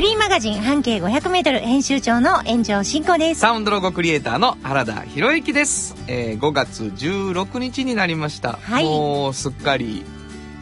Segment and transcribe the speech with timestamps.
[0.00, 3.40] フリーマガジン半径 500m 編集長の炎上真子です。
[3.40, 8.84] サウンドロゴクリエイターの原田博之です、えー、5月16日になりました、はい。
[8.84, 10.02] もうすっかり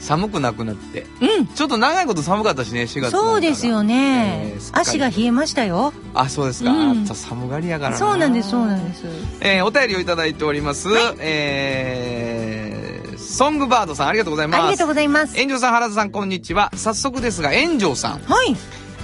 [0.00, 1.06] 寒くなくなって。
[1.20, 1.46] うん。
[1.46, 5.92] ちょっと長いこと寒かったしね4月そうですよね、えー足が冷えましたよ。
[6.14, 7.06] あそうですか、うん。
[7.06, 7.96] 寒がりやからな。
[7.96, 9.04] そうなんです、そうなんです。
[9.40, 10.88] えーお便りをいただいております、
[11.20, 14.62] えー、ソングバードさんありがとうございます。
[14.62, 15.36] ありがとうございます。
[15.40, 16.72] 炎上さん原田さんこんにちは。
[16.74, 18.18] 早速ですが炎上さん。
[18.18, 18.56] はい。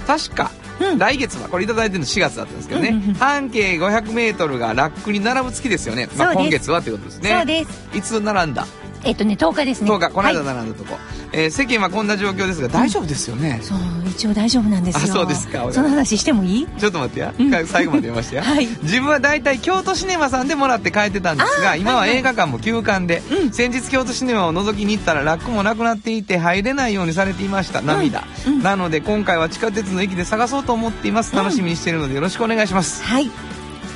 [0.05, 0.97] 確か、うん。
[0.97, 3.13] 来月はこれいただいてるの4月だったんですけどね、うんうんうん。
[3.15, 7.35] 半径 500m がラックに並ぶ月ですよね、まあ、今月はということですね。
[7.37, 7.97] そうです。
[7.97, 8.65] いつ並んだ？
[9.05, 9.89] えっとね、10日ですね。
[9.91, 10.55] 10日この間はい。
[10.55, 10.97] 並んだとこ、
[11.31, 13.77] えー世間はこんな状況ですが大丈夫ですよね、そう、
[14.09, 15.13] 一応大丈夫なんですよ。
[15.13, 15.67] あそうですか。
[15.71, 16.67] その話してもいい？
[16.79, 17.67] ちょっと待ってや、うん。
[17.67, 18.67] 最後まで読ましてや、 はい。
[18.83, 23.51] 自分は大体京都シネマさんでもらって帰ってたんですが今は映画館も休館で、うん。
[23.51, 27.81] 先日京都シネマを覗きに行ったらラックもなくなっていて入れないようにされていました。
[27.81, 28.63] 涙、うん。
[28.63, 31.35] なので今回は地下鉄の駅で探そうと思っています。
[31.35, 33.03] 楽しみにしているのでよろしくお願いします。
[33.03, 33.29] はい。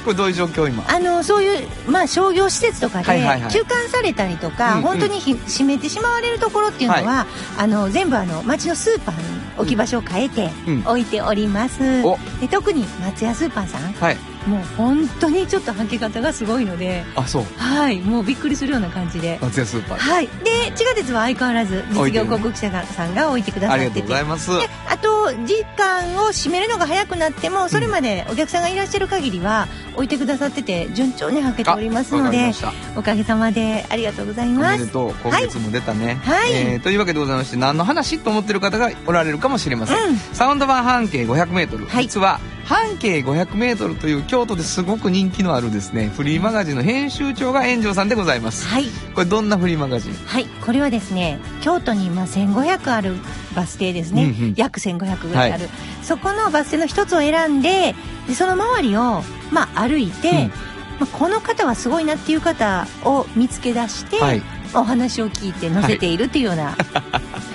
[0.03, 0.83] これどういう状況今？
[0.87, 4.81] あの、そういう、まあ、商業施設とかで、休館されたりとか、うんうん。
[4.83, 9.23] 本当にひ閉めてしまわれるところっていうのは、あの、全部あの、町のスーパーに
[9.57, 10.79] 置き場所を変えてうん。
[10.85, 12.03] 置いております。
[12.05, 12.17] お。
[12.39, 14.17] で特に松屋スーパーさん、はい。
[14.47, 17.43] もう本当にちょっと履き方がすごいので、あそう。
[17.57, 19.37] はい、もうびっくりするような感じで。
[19.41, 19.97] 松屋スーパー。
[19.97, 20.27] はい。
[20.45, 24.01] で、地下鉄は相変わらず実業広告者さんが置いてくださありがってて。
[24.01, 24.49] とうございます
[25.01, 32.51] であと時間を閉めるのが早くなってもそれまでお客さんがいらっしゃる限りは置いてくださってて順調に履けておりますので
[32.95, 34.79] おかげさまでありがとうございおます。
[34.79, 35.13] めでとう。
[35.23, 36.51] 今月も出たね、はい。
[36.53, 40.17] えーというわけでございまして何の話と思ってる方がおられるかもしれません、うん。
[40.17, 42.03] サウンド版半径 500m、はい。
[42.03, 48.67] 実は半径 500m という京都ですごく人気のあるですねフリーマガジンの編集長が炎上さんでございます。
[48.67, 48.85] はい。
[49.13, 50.13] これどんなフリーマガジン？
[50.13, 50.45] はい。
[50.45, 53.15] これはですね京都に今1500ある
[53.55, 54.53] バス停ですね、うんうん。
[54.55, 55.69] 約1500ぐらいある、
[56.03, 57.95] そこのバス停の一つを選んで
[58.27, 60.37] でその周りを、まあ、歩いて、うん。
[60.99, 64.41] まあ、この方はすごいなっていう方を見つけ出して、はい。
[64.73, 66.77] お話を聞いて載せているっていうような、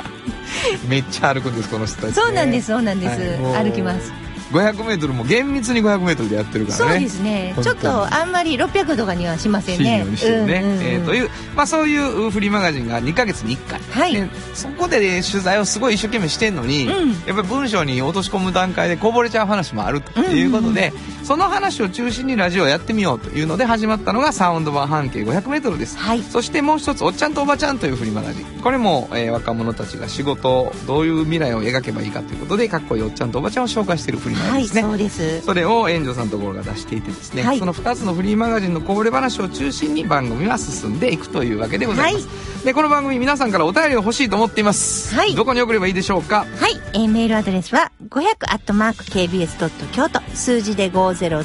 [0.89, 4.24] めっちゃ歩くんですこの人たち、ね、そうなんですそうなんです、歩きます
[4.55, 6.93] 500m も厳密に 500m でやってるからね。
[6.93, 7.55] そうですね。
[7.61, 10.07] ちょっとあんまり600とかにはしませんね。
[10.17, 10.83] しんよううんうんうん。
[10.83, 14.15] えーという、まあ、そういうフリーマガジンが2ヶ月に1回、はい。
[14.15, 17.11] でそこで、ね、取材をすごい一生懸命してんのに、うん。
[17.11, 20.93] やっぱり文章に落とし込む段階でこぼれちゃう話もあるということで、
[21.23, 26.23] その話を中心にラジオをやってみようというので始まったのがサウンド版半径 500m です、はい。
[26.23, 28.45] そしてもう一つ「おっちゃんとおばちゃん」というフリーマガジン。
[28.63, 35.41] これも、えー若者たちが仕事をどういう未来を描けばいいかということでかっこいいおっちゃんとおばちゃんを紹介しているフリーマガはいジンですね、そうです。
[35.43, 37.59] それを炎上さんのところが出していてですね、はい。
[37.59, 45.35] その2つのフリーマガジンのこぼれ話を中心に番組は進んでいくというわけでございます、でこの番組皆さんからお便りを欲しいと思っています、はい。
[45.35, 46.47] どこに送ればいいでしょうか？
[46.59, 48.37] はい、えーメールアドレスは500
[49.05, 51.45] KBS 京都数字で500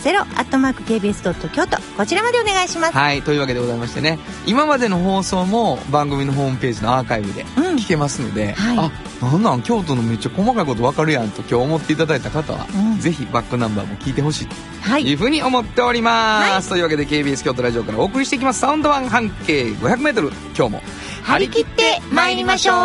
[0.85, 3.21] KBS 京都こちらまでお願いします、はい。
[3.21, 4.19] というわけでございましてね。
[4.45, 7.75] 今までの放送も番組のホームページのアーカイブでうん。
[7.75, 8.77] 聞けますので、はい。
[8.77, 8.91] あ
[9.25, 9.61] なんなん？
[9.61, 15.03] 京都のめっちゃ細かいこと分かるやんと今日思っていただいた方は、うんぜひバックナンバーも聞いてほしいとはい。
[15.03, 18.59] いうふうに思っております、というわけで KBS 京都ラジオからお送りしていきます。
[18.61, 20.81] サウンド版半径 500m 今日も。
[21.23, 22.75] 張り切って参りましょう。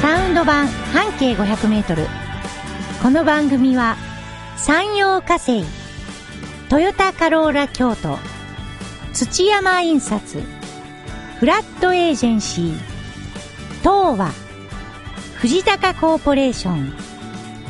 [0.00, 2.06] サウンド版半径 500m
[3.02, 3.96] この番組は
[4.56, 5.62] 山陽火星
[6.70, 8.18] トヨタカローラ京都
[9.12, 10.42] 土山印刷
[11.38, 12.78] フラットエージェンシー
[13.80, 14.30] 東和
[15.36, 16.94] 藤高コーポレーション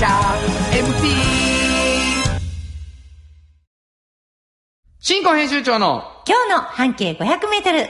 [0.00, 0.06] 社
[0.72, 1.10] MT
[4.98, 7.18] 新婚編集長の今日の半径500
[7.50, 7.86] メートル。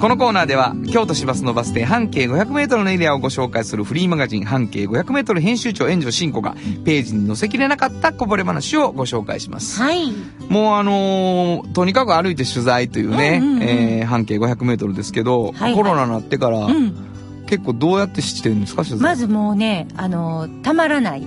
[0.00, 6.54] このコーナーでは京都市バスのバス停半径 500m のエリアをご紹介するフリーマガジン半径 500m 編集長援助進行が
[6.86, 9.82] ページに載せきれなかったこぼれ話をご紹介します。
[9.82, 10.10] はい。
[10.48, 17.15] もうあのーとにかく歩いて取材というね、うんうんうんえー半径 500m ですけど、はいはいコロナになってから、うん。
[17.46, 18.82] 結構どうやってしてるんですか。
[18.98, 21.26] まずもうね、あの、たまらない。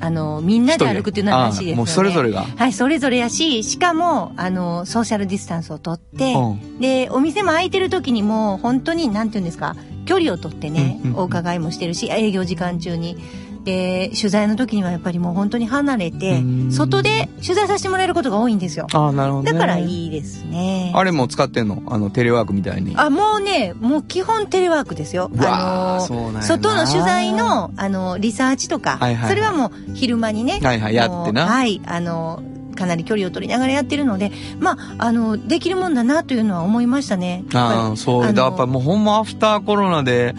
[0.00, 1.72] あの、みんなで歩くっていうのはらしいですよね。
[1.74, 2.42] あもうそれぞれが。
[2.42, 9.74] はい、それぞれやし、しかも、あの、ソーシャルディスタンスをとって、うんで、お店も開いてる時にも、本当に、なんていうんですか、
[10.06, 13.16] 距離をとってね、お伺いもしてるし、営業時間中に。
[13.64, 18.86] で、取材の時にはやっぱりもう本当に離れてうん、外で取材させてもらえることが多いんですよ。
[18.92, 19.52] ああ、なるほど、ね。
[19.52, 20.92] だからいいですね。
[20.94, 21.82] あれも使ってんの？
[21.86, 22.94] あの、テレワークみたいに。
[22.96, 25.30] あ、もうね、もう基本テレワークですよ。
[25.38, 32.42] あそうなんやな外の取材の、あの、リサーチとか、はいはいはいそれはもう昼間にね、はいはいやってなはい、あの、
[32.76, 37.44] かなり距離を取りながらやってるので、まあ、あの、できるもんだなというのは思いましたね。
[37.52, 38.32] ああ、そう。
[38.32, 40.36] だやっぱもうほんまアフターコロナで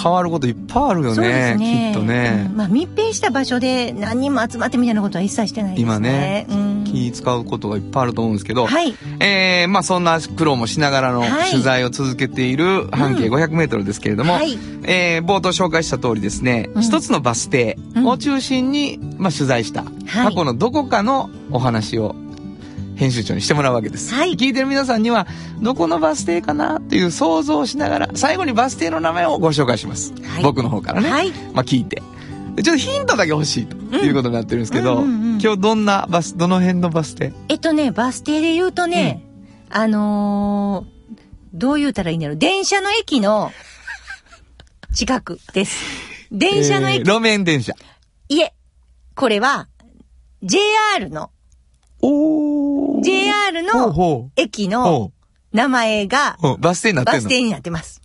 [0.00, 1.14] 変わることいっぱいあるよね。
[1.14, 1.20] す
[1.58, 1.92] ね。
[1.92, 2.56] きっとねうん。
[2.56, 5.82] まあ、密閉した場所で何人も集まってみたいなことは一切してないですね。
[5.82, 8.94] 今ねうん気使うことがいっぱいあると思うんですけど、はい。
[9.20, 14.58] えー、まあそんな苦労もしながらのはい取材を続けている半径500メートルですけれども、はい。
[14.84, 22.14] えー、冒頭紹介した通りですね、うん一つのバス停を中心に、まあ取材した、過去のどこかのお話を
[23.02, 24.14] 編集長にしてもらうわけです。
[24.14, 25.26] はい聞いてる皆さんには、
[25.60, 30.12] どこのバス停かなという想像をしながら、最後にバス停の名前をご紹介します。
[30.22, 31.10] はい僕の方からね。
[31.10, 31.32] はい。
[31.52, 32.00] まあ聞いて。
[32.54, 37.32] でちょっとヒントだけ欲しいということになってるんですけど、うんうんうんうん今日どんなバス、どの辺のバス停？
[37.48, 39.24] えっとね、バス停で言うとね、
[39.70, 40.92] あのー
[41.54, 42.36] どう言うたらいいんだろう。
[42.36, 43.50] 電車の駅の
[44.94, 45.76] 近くです。
[46.30, 47.72] 電車の駅、えー路面電車。
[48.28, 48.54] いえ、
[49.16, 49.66] これは
[50.44, 51.30] JR の、
[52.02, 53.02] おー。
[53.02, 54.68] JR のほ駅う。
[54.68, 55.12] の
[55.52, 58.02] 名前がバス停になってバス停になってます。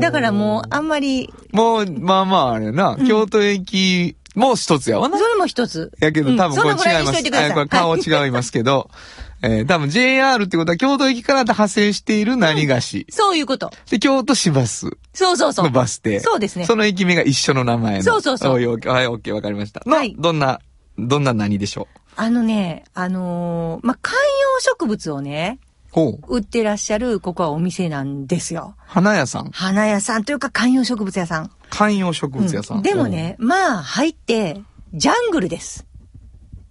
[0.00, 5.18] だからもうあんまり、もう、まあまああれやな、ん京都駅も一つやわな。
[5.18, 5.92] それも一つ。
[5.98, 7.22] やけど多分これ違います。
[7.52, 8.88] これ顔違いますけど、
[9.42, 13.06] えー多分 JR ってことは京都駅から派生している何菓子。
[13.10, 13.72] そういうこと。
[13.90, 15.64] で、京都市バスそうそうそう。
[15.64, 16.20] のバス停。
[16.20, 18.02] そうですねその駅名が一緒の名前の。
[18.04, 19.82] そうそうそうはい、オッケーわかりました。
[19.86, 20.60] の、はいどんな、
[20.98, 26.36] どんな何でしょあのね、あのーまあ、観葉植物をね、うほう。
[26.38, 28.74] 売ってらっしゃる、ここはお店なんですよ。
[28.78, 31.50] 花屋さん花屋さんというか観葉植物屋さん。
[31.70, 32.76] 観葉植物屋さん。
[32.78, 34.60] うんでもね、まあ、入って、
[34.94, 35.86] ジャングルです。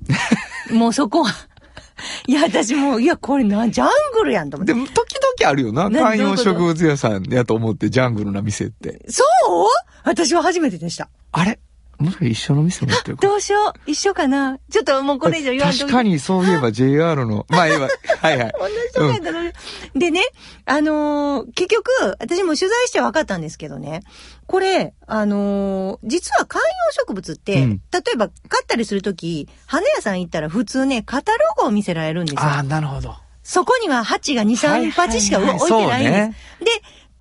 [0.71, 1.31] もうそこは。
[2.27, 4.73] いや、私もう、いや、これな、ジャングルやんと思って。
[4.73, 5.89] でも、時々あるよな。
[5.89, 9.05] な観葉植物屋さんやと思って、ジャングルな店って。
[9.09, 9.27] そう？
[10.03, 11.09] 私は初めてでした。
[11.31, 11.59] あれ？
[12.01, 13.79] もしか一緒の店持ってるかどうしよう。
[13.89, 17.87] 一緒かなちょっともうこれ以上言わんと確かにそういえば JR の、 まあいえば、
[18.19, 18.53] はいはい。
[18.59, 20.21] 同じ人やったでね、
[20.65, 24.01] あのー結局、私も取材して分かったんですけどね、
[24.47, 32.41] これ、あのー実は観葉植物って、うん例えば買ったりするとき、花屋さん行ったら普通ね、カタログを見せられるんですよ。
[32.41, 33.15] ああ、なるほど。
[33.43, 36.63] そこには鉢が2、3はいはいはい鉢しか置いてないんです。
[36.65, 36.71] で、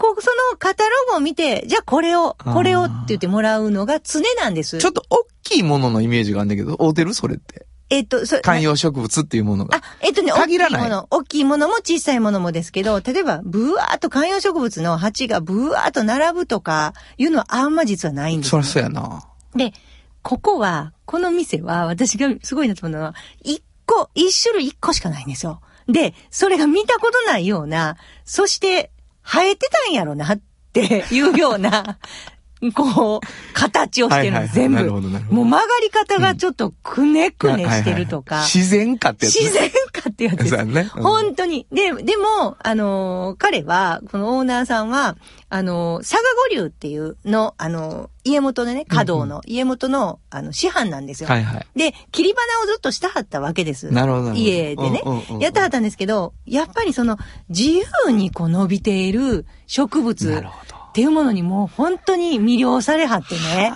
[0.01, 4.79] こう、そのカタログを見て、じゃあこれを、これをって言ってもらうのが常なんです。
[4.79, 7.13] ちょっと大きいもののイメージがあるんだけど、合うてる？
[7.13, 7.67] それって。
[7.91, 9.77] えっと、そ観葉植物っていうものが。
[9.77, 19.27] あ、えっとね、大き限らないいもの、大きいものも小さいものもですけど、例えば、ブワーっと観葉植物の鉢がブワーっと並ぶとか、いうのはあんま実はないんですよ、そりゃそうやな。
[19.57, 19.73] で、
[20.23, 25.61] ここは、この店は、私がすごいなと思うのは、一個、一種類一個しかないんですよ。
[25.89, 28.93] で、それが見たことないような、そして、
[29.31, 30.41] 生えてたんやろなっ
[30.73, 31.99] て いうような、
[32.75, 34.91] こう、形をしてるの、全部。
[35.31, 38.43] もう曲がり方がちょっとくねくねしてるとか。
[38.43, 39.43] 自然かってやつね。
[39.43, 39.77] 自然か
[40.27, 40.65] ってやつです。
[40.65, 41.67] ねうん本当に。
[41.73, 45.17] で、でも、あのー彼は、このオーナーさんは、
[45.49, 46.19] あのー佐賀
[46.51, 51.29] 五流っていうの、あのー家元でね、華道の、家元の、あの、師範なんですよ。
[51.29, 51.67] はいはい。
[51.75, 53.91] で、切り花をずっとしたはったわけです。
[53.91, 55.41] なるほど家でねうんうんうんうん。
[55.41, 57.17] やってはったんですけど、やっぱりその、
[57.49, 60.43] 自由にこう伸びている植物
[60.91, 63.73] っていうものにもう本当に魅了されはってね。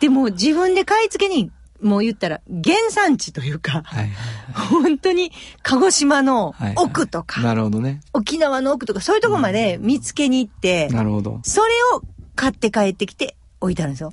[0.00, 1.50] でも自分で買い付けに、
[1.82, 4.10] もう言ったら原産地というか、はいはい
[4.52, 8.00] 本当に鹿児島のはいはい奥とか、なるほどね。
[8.12, 11.40] 沖縄の奥とか、そういうとこまで見つけに行って、なるほど。
[11.42, 12.02] それを
[12.34, 14.12] 買って帰ってきて置いてあるんですよ。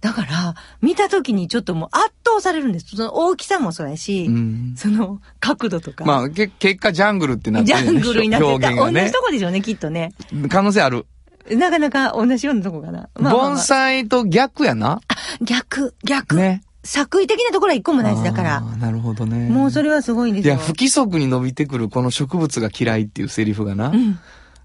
[0.00, 2.96] だから、見た時にちょっともう圧倒されるんです。
[2.96, 6.04] その大きさもそうやし、うんその角度とか。
[6.04, 8.70] まあ、け結果ジャングルってなってジャングルになってた。
[8.70, 9.20] ね同じと。
[9.20, 10.12] こでしょうね、きっとね。
[10.48, 11.06] 可能性ある。
[11.50, 12.92] なかなか同じようなとこかな。
[12.92, 15.00] まあまあまあ盆栽と逆やな。
[15.40, 16.36] 逆、逆。
[16.36, 16.62] ね。
[16.88, 18.24] 作為的なところは一個もないです。
[18.24, 18.60] だから。
[18.62, 19.50] なるほどね。
[19.50, 20.54] もうそれはすごいんですよ。
[20.54, 24.18] いや、不規則に伸びてくるこの植物が嫌いっていうセリフがな、うん。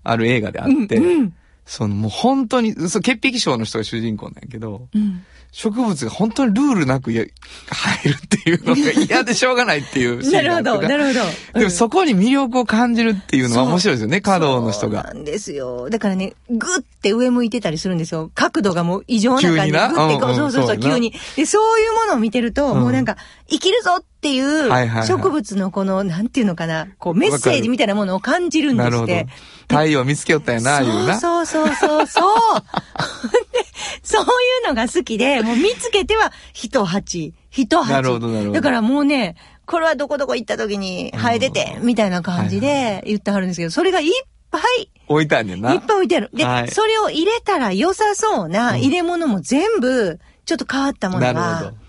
[0.03, 0.85] ある映画であうん。
[0.85, 1.33] って、うん。
[1.65, 5.23] そのもう本当に、そう、潔癖症の人が主人公なんやけど、うん。
[5.53, 7.23] 植物が本当にルールなくや
[7.69, 11.13] 入るっていうのが嫌でしょうがないっていう なるほど、なるほ
[11.53, 11.59] ど。
[11.59, 15.03] でもそこに魅力を感じるっていうのは面白いですよね、華道の人が。
[15.03, 15.89] そうなんですよ。
[15.91, 18.31] だからね、ぐって上向いてたりするんですよ。
[18.33, 19.61] 角度がもう異常な感じで。
[19.61, 21.13] 急になグってこう、うんうんそうそうそう、急に。
[21.35, 23.17] で、そういうものを見てると、うんもうなんか、
[23.47, 29.27] 生きるぞっていうはいはいはい植物のこの、なんていうのかな、こう、メッセージみたいなものを感じるんでなるほどすって。。
[29.67, 31.19] 太陽見つけよったよな、いうな。
[31.19, 32.61] そうそうそうそうそう。
[32.61, 33.65] で、
[34.03, 34.27] そうい
[34.65, 37.89] うのが好きで、もう見つけては、一鉢、一鉢。
[37.91, 44.11] なるほどなるほどだからもうね、これはどこどこ行った時に生えてて、みたいな感じで言ってはるんですけど、それがいっ
[44.51, 45.73] ぱい、置いたんねんな。
[45.73, 46.29] いっぱい置いてある。
[46.33, 51.82] で、はいそれを入れたら良さそうな入れ物も全部、ちょっと変わったものなるがほど。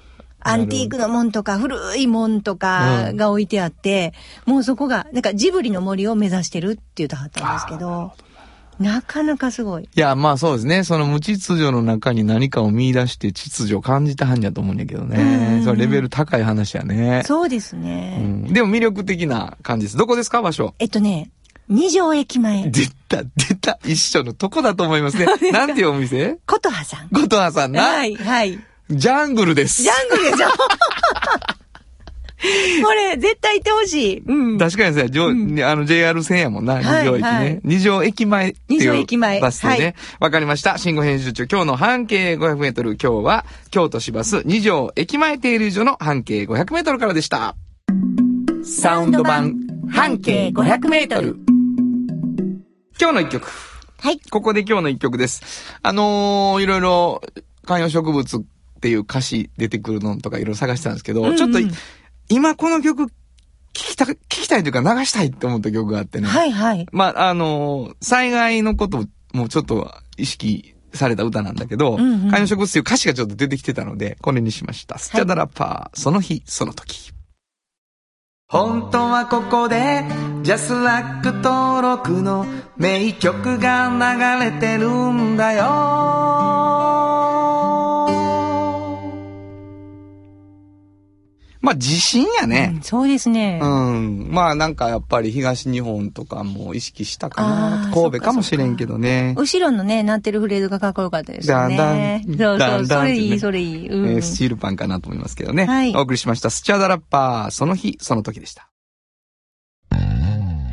[0.45, 4.13] アンティークのもんとか、古いもんとかうんが置いてあって、
[4.47, 8.13] もうそこが、なんかジブリの森を目指してるって言ってはったんですけど、
[8.79, 9.85] なかなかすごい。
[9.85, 10.83] いや、まあそうですね。
[10.85, 15.63] その無秩序の中に何かを見出して秩序を感じたはんやと思うんやけどうんね。
[15.65, 17.23] それレベル高い話やね。
[17.25, 18.19] そうですうね。
[18.19, 18.53] ん。
[18.53, 19.97] でも魅力的な感じです。
[19.97, 20.75] どこですか場所？
[20.81, 21.31] えっとね、
[21.69, 23.79] 二条駅前、出た、出た。
[23.85, 25.27] 一緒のとこだと思いますね。
[25.53, 26.39] なんていうお店？
[26.45, 27.09] 琴葉さん。
[27.11, 27.83] ことはさんな。
[27.83, 28.59] はい、はい。
[28.91, 29.83] ジャングルです。
[29.83, 30.49] ジャングルでしょ？
[32.85, 34.19] これ、絶対行ってほしい。
[34.19, 34.59] うん。
[34.59, 35.29] 確かにさ、上
[35.65, 37.61] あの JR 線やもんな、二はい条駅ねはい。
[37.65, 39.95] 二条駅前っていう二条駅前バス停ねはい。
[40.21, 40.77] わかりました。
[40.77, 47.57] 信号編集長、今日の半径500メートル、今日は京都市バス二条駅前停留所の半径500メートルからでした。
[48.63, 49.55] サウンド版
[49.91, 51.37] 半径500メートル。
[53.01, 53.49] 今日の一曲。
[54.01, 54.21] はい。
[54.31, 55.43] ここで今日の一曲です。
[55.83, 57.23] あのー、いろいろ
[57.65, 58.45] 観葉植物
[58.85, 61.59] っていう歌詞出てくるのとかいろいろ探してたんですけど、うんうんちょっと
[62.29, 63.11] 今この曲聞
[63.73, 66.29] きた、聞きたいというか流したいって思った曲があってね。
[66.29, 66.87] はい、はい。
[66.93, 74.99] まあ、あのー災害のこともちょっと意識された歌なんだけど、うんうん観葉植物っていう歌詞がちょっと出てきてたので、これにしました。
[74.99, 77.13] スチャダラパー、その日、その時。
[78.49, 80.05] 本当はここで
[80.43, 82.45] ジャスラック登録の
[82.77, 83.89] 名曲が
[84.39, 87.24] 流れてるんだよ
[91.65, 92.83] まあ地震やうねん。
[92.83, 93.59] そうですね。
[93.63, 94.29] うん。
[94.31, 97.91] まあなんかやっぱり東日本とかも意識したかあな。
[97.91, 99.35] ー神戸かもしれんけどね。
[99.39, 101.77] 後ろのね、鳴ってるフレーズがかっこよかったですよね。
[101.77, 103.89] だんだんそうそう、だんだんそれいい、それいい。
[103.89, 104.09] うん。
[104.11, 105.65] えースチールパンかなと思いますけどね。
[105.65, 106.51] はいお送りしました。
[106.51, 108.69] スチャダラッパー、その日、その時でした。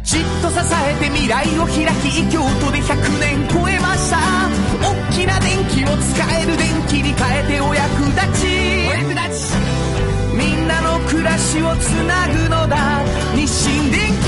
[0.04, 4.18] じっと支えて未来を開き京都で100年超えました
[4.82, 8.81] 大きな電気を使える電気に変えてお役立ち
[11.22, 13.06] 暮らしをつなぐのだ。
[13.36, 14.26] 日清電気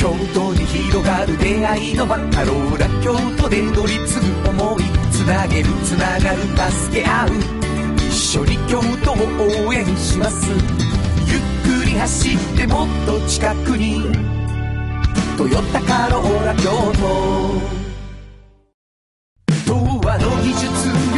[0.00, 6.38] 京都に広がる出会いのバカローラ京都で乗り継ぐ思いつなげるつながる
[6.72, 7.28] 助け合う。
[7.98, 9.16] 一緒に京都を
[9.66, 10.48] 応援します。
[10.48, 14.04] ゆっくり走ってもっと近くに
[15.36, 17.60] 「トヨタカローラ京都」
[19.68, 21.09] 童話の技術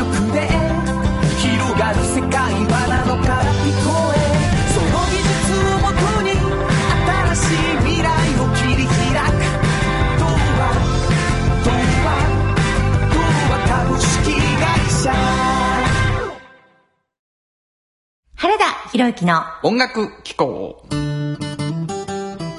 [19.02, 20.80] 博之の音楽機構。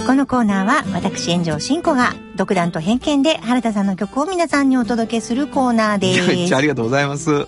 [0.05, 6.61] このコーナーは私炎上真子が独断と偏見で原田さんの曲を皆さんにお届けするコーナーでいやめっちゃあす。
[6.63, 7.31] りがとうございます。
[7.31, 7.45] うん。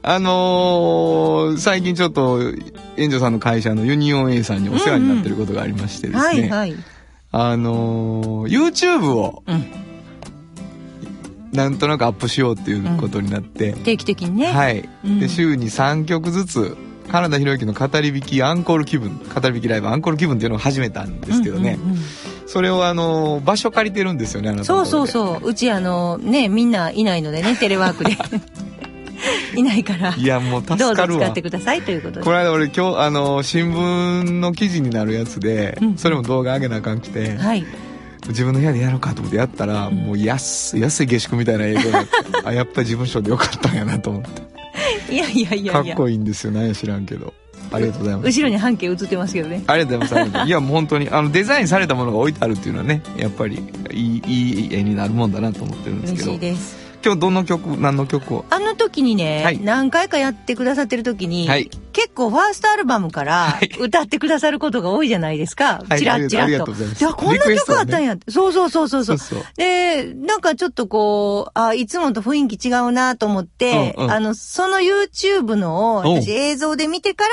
[0.00, 2.40] あのー最近ちょっと、
[3.20, 6.24] さんの会社のユニオン A さんにお世話になってることがありましてですね。
[6.24, 6.74] はいはい。
[7.32, 9.64] あのー YouTube を、うん
[11.52, 14.52] なんとなくアップしようっていうことになって、定期的にね。
[14.52, 16.76] はい、うんで、週に3曲ずつ、
[17.08, 21.78] 原田博之の語り引きアンコール気分、語り引きライブアンコール気分っていうのを始めたんですけどね。
[21.80, 22.02] うんうんうん
[22.48, 25.06] それをあのー場所借りてるんですよね、そうそうう。
[25.08, 25.48] そう。
[25.48, 28.16] うちあの、ね、みんないないのでね、テレワークで。
[29.56, 30.14] いないから。
[30.14, 31.42] いや、もう助どうぞかるわ使って。
[31.42, 32.24] くださいということで。
[32.24, 37.66] この間俺今日、あのー新聞の記事になるやつで、うんそれも動画上げなあかんくて、はい。
[38.28, 42.10] 自分の部屋でやろうかと思ってやったら、もう安い安い下宿みたいな映像になって
[42.44, 44.42] あやっぱり事務所でよかったんやなと思って
[45.10, 45.96] いやいやいかっやいや。
[45.96, 47.32] こいいんですよ何や知らんけど
[47.72, 49.62] ありがとうございます後ろに半径映ってますけどね。
[49.66, 56.85] ありがとうございます いやもう本当にあのデザインされたものが置いてあるっていうのはねやっぱりいいいい絵になるもんだなと思ってるんです嬉けどしいです。
[57.06, 58.44] 今日どの曲何の曲を？
[58.50, 59.60] あの時にね、はい。
[59.60, 61.70] 何回かやってくださってる時に、はい。
[61.92, 63.70] 結構ファーストアルバムからはい。
[63.78, 65.84] 歌ってくださることが多いじゃないですか。
[65.88, 66.00] はい。
[66.00, 66.64] チラッチラッと。
[66.64, 67.04] とうございます。
[67.04, 68.32] や、こんな曲あったんやって。
[68.32, 69.18] そうそうそうそうそう。
[69.18, 69.44] そうそう。
[69.56, 74.10] で、なんかちょっとこう、あ、いつもと雰囲気違うなと思って、うんうん。
[74.10, 77.24] あの、その YouTube のを私映像で見てか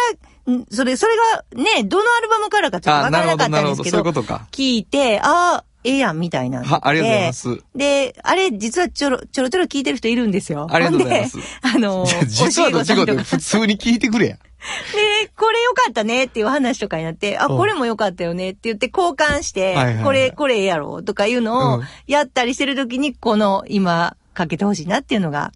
[0.45, 1.13] ら、んそれ、それ
[1.55, 6.73] がね、どのアルバムからかちょっとあわからなかったんですけどういう聞いて、あええやん、みたいなのって。
[6.73, 7.63] はありがとうございます。
[7.75, 10.67] で、あれ、実はちょろ、ちょろちょろ聞いてる人いるんですよ。
[10.69, 11.37] ありがとうございます。
[11.37, 14.37] ほんで あの、じゃあ実はどっちかっ普通に聞いてくれや。
[14.93, 17.57] で、これ良かったねっていう話とかになって、あ、うん。
[17.57, 20.03] これも良かったよねって言って交換して、はいはいはい。
[20.03, 21.83] これ、これええやろとかいうのをうん。
[22.07, 25.51] やったりしてるときに、この今かけてほしいなっていうのが、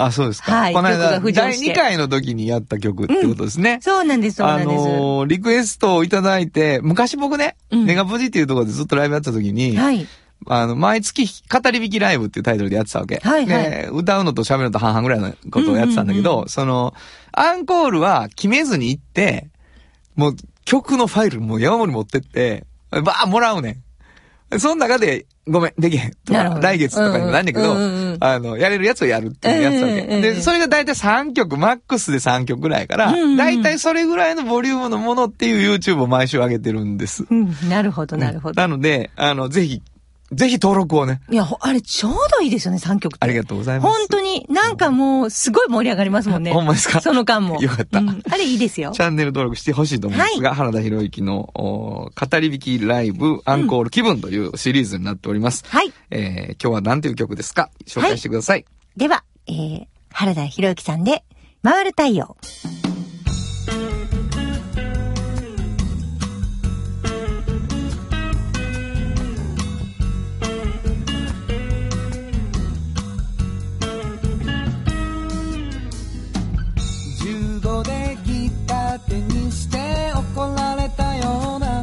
[0.00, 4.70] あそうですか、はいこの間第して2回の時にやった曲ってことですね、そうなんです、そうなあんです。
[4.70, 10.06] のーリクエストをいただいて、昔僕ね、うんネガポジっていうところでずっとライブやってた時に、はい。
[10.46, 13.16] あの、毎月語り引きライブっていうタイトルでやってたわけ。
[13.16, 16.94] はいはいで、歌うのと喋るのと半々ぐらいのことをやってたんだけど、うんうんうんその、
[17.32, 19.48] アンコールは決めずに行って、
[20.14, 23.82] もう曲のファイルもう山盛り持ってって、ばーもらうねん。
[24.56, 26.12] その中で、ごめん、できへん。
[26.24, 27.76] とか、来月とかにもなんだけど、
[28.20, 30.20] あの、やれるやつをやるっていうやつだけ。
[30.20, 37.26] で、それが大体3曲、マックスで3曲ぐらいから、大体それぐらいのボリュームのものっていう YouTube を毎週上げてるんです。
[37.30, 38.60] うん、なるほど、なるほど。
[38.60, 39.82] なので、あの、ぜひ、
[40.30, 43.24] ぜひ登録をね、いや、ほあれ、ちょうどいいですよね、3曲って。
[43.24, 43.88] ありがとうございます。
[43.98, 46.52] 本当に、なんかもう、すごい盛り上がりますもんね。
[46.54, 47.00] ほんまですか？
[47.00, 47.60] その間も。
[47.62, 49.00] よかったうんあれいいですよチ。
[49.00, 55.64] ャンネル登録してほしいと思うんですが、原田博之のお語り引きライブアンコール気分というシリーズになっております。
[55.68, 55.92] はい。
[56.10, 57.70] えー、今日は何という曲ですか？
[57.86, 58.64] 紹介してください。
[58.96, 61.24] では、えー、原田博之さんで、
[61.62, 62.36] 回る太陽。
[80.34, 81.82] 怒られたような。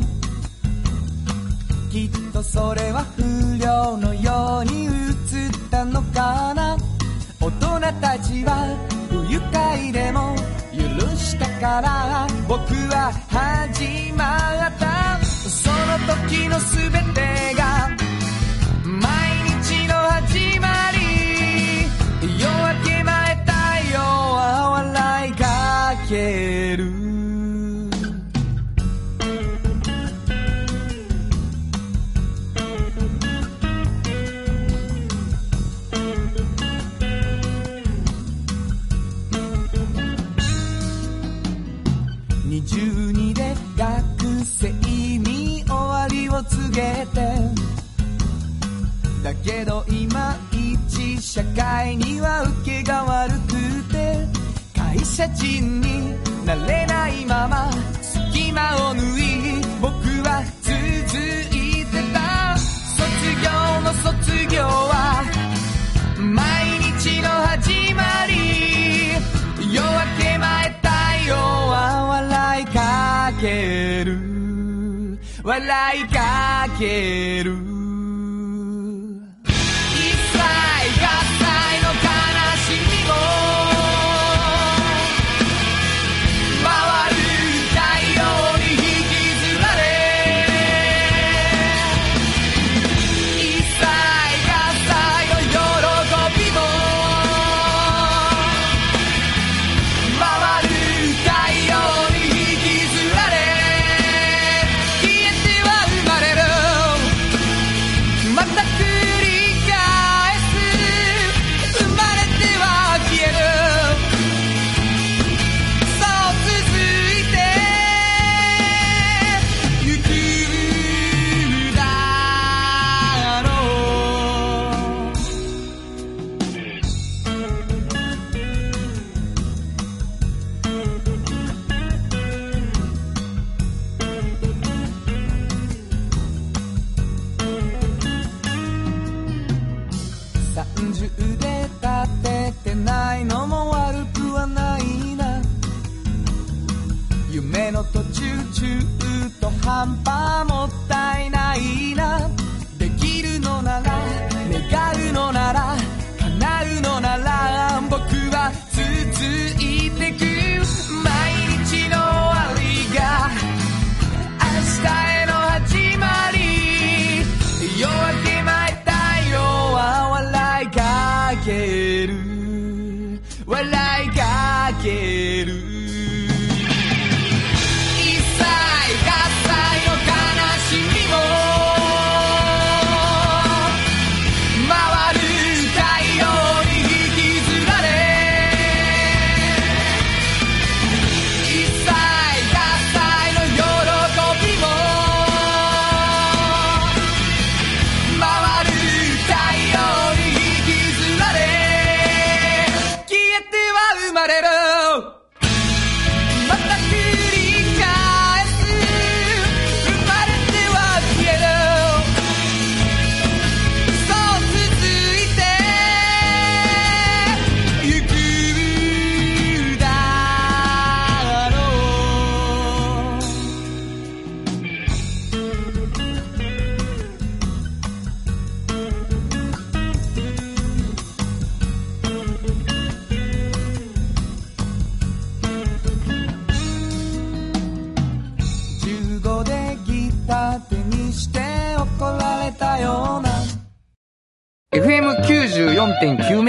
[1.92, 3.22] きっとそれは不
[3.58, 4.92] 良のように映っ
[5.72, 6.78] たのかな。
[7.40, 8.76] 大人たちは
[9.10, 10.36] 不愉快でも
[10.74, 10.80] 許
[11.16, 12.28] したから。
[12.48, 15.24] 僕は始まった。
[15.24, 15.76] その
[16.28, 17.90] 時の全てが。
[18.84, 19.02] 毎
[19.62, 20.98] 日の始まり。
[22.40, 22.46] 夜
[22.80, 23.52] 明け前太
[23.94, 25.44] 陽は笑いか
[26.10, 26.45] け
[46.76, 46.82] け
[47.14, 47.22] て
[49.24, 54.28] だけどいまいち社会には受けが悪くて
[54.78, 56.14] 会社人に
[56.46, 59.94] なれないまま隙間を縫い僕
[60.28, 60.76] は続
[61.56, 62.58] いてた。
[62.58, 63.02] 卒
[63.42, 63.50] 業
[63.82, 65.35] の卒業は
[75.56, 77.75] 笑いかける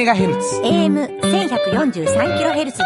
[0.06, 0.62] FM94.9MHz。
[0.62, 2.84] AM1143kHz で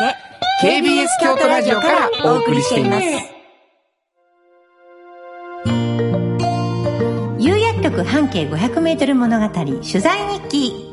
[0.62, 3.04] KBS 京都ラジオからお送りしています。
[7.38, 10.89] 有薬局半径 500m 物語取材日記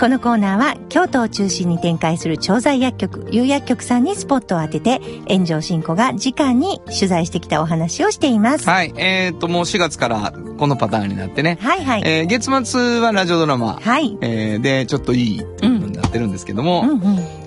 [0.00, 8.66] このコーナーは京都を中心に展開する調剤薬局有薬局さんにスポットを当てて炎上進行が直に取材してきたお話をしています。
[8.66, 8.94] はい。
[8.96, 11.58] えっ、と、もう4月からこのパターンになってね。
[11.60, 12.02] はいはい。
[12.06, 13.78] えー月末はラジオドラマ。
[13.78, 14.16] はい。
[14.22, 16.98] えーで、ちょっといいっていう風になってるんですけども、うんうん。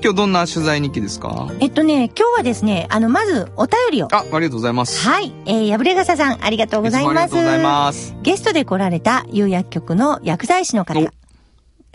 [0.03, 1.49] 今日どんな取材日記ですか？
[1.59, 4.09] えっとね、今日はですね、あの、まずお便りを。
[4.11, 5.09] あ、ありがとうございます。
[5.09, 5.33] はい。
[5.47, 7.17] えー、やぶれがささん、ありがとうございます。
[7.17, 8.15] ありがとうございます。
[8.21, 10.99] ゲストで来られた有薬局の薬剤師の方。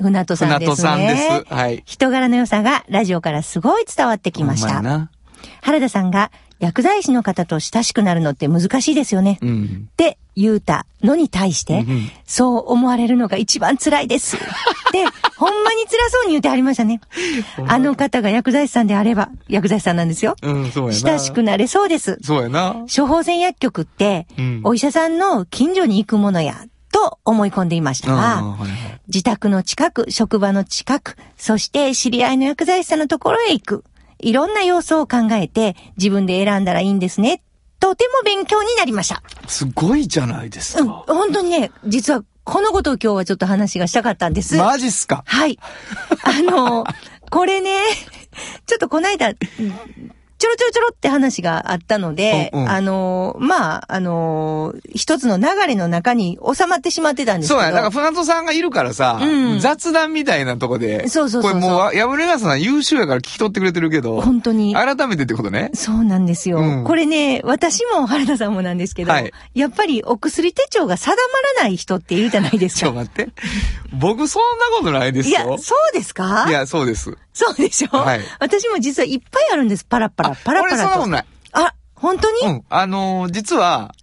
[0.01, 0.75] 船戸さんですね。
[0.75, 1.55] 船戸さんです。
[1.55, 1.83] はい。
[1.85, 4.81] 人柄の良さがラジオからすごい伝わってきました。
[4.83, 5.11] な。
[5.63, 6.31] 原田さんが
[6.61, 9.39] 薬剤師の方と親しくなるのって難しいですよね。
[9.43, 9.89] うん。
[9.91, 14.37] って言うたのに対して、うんそう思われるのが一番辛いです。
[14.93, 15.05] で、
[15.37, 17.01] ほんまに辛そうに言ってはりましたね。
[17.67, 20.37] あの方が薬剤師さんであれば、薬剤師さんなんですよ。
[20.43, 21.11] うん、そうやな。
[21.11, 22.19] 親しくなれそうです。
[22.23, 22.77] そうやな。
[22.95, 33.85] 処方箋薬局って、うんお医者さんの近所に行くものや、と思い込んでいましたあが、ーはいはい自宅の近く、職場の近く、そして知り合いの薬剤師さんのところへ行く。
[34.19, 37.41] いろんな要素を考えて自分で選んだらいいんですね。
[37.81, 39.23] とても勉強になりました。
[39.47, 41.05] すごいじゃないですうん、か。
[41.07, 44.57] 本当にね、実はこのことを今日はちょっと話がしたかったんです。
[44.57, 45.23] マジっすか？
[45.27, 45.59] はい。
[46.25, 46.85] あの、
[47.31, 47.83] これね、
[48.67, 49.33] ちょっとこの間、
[50.39, 57.61] ちょろちょろちょろって話があったので、うんうんあの、まあ、あの、一つの流れの中に収まってしまってたんですけど。
[57.61, 64.75] そうや、だから船戸さんがいるからさ、うん雑談みたいなとこで、そうそうそうこれもう、やぶれがさん優秀やから聞き取ってくれてるけど、本当に。
[64.75, 65.71] 改めてってことね。
[65.75, 66.59] そうなんですよ。
[66.59, 72.95] うんこれね、私も原田さんもなんですけど、はいやっぱりお薬手帳が定まらない人っているじゃないですちょ、か。
[73.01, 73.29] 待って。
[73.93, 75.59] 僕そんなことないですいや、よ。
[75.59, 76.47] そうですか？
[76.49, 77.17] いや、そうです。
[77.39, 79.85] そうでしょ、はい私も実はいっぱいあるんです。
[79.85, 80.83] パラパラ、パラパ俺ラと。
[80.83, 81.25] そんなことない。
[81.53, 82.65] あ、本当に、うん。
[82.69, 83.95] あのー実は、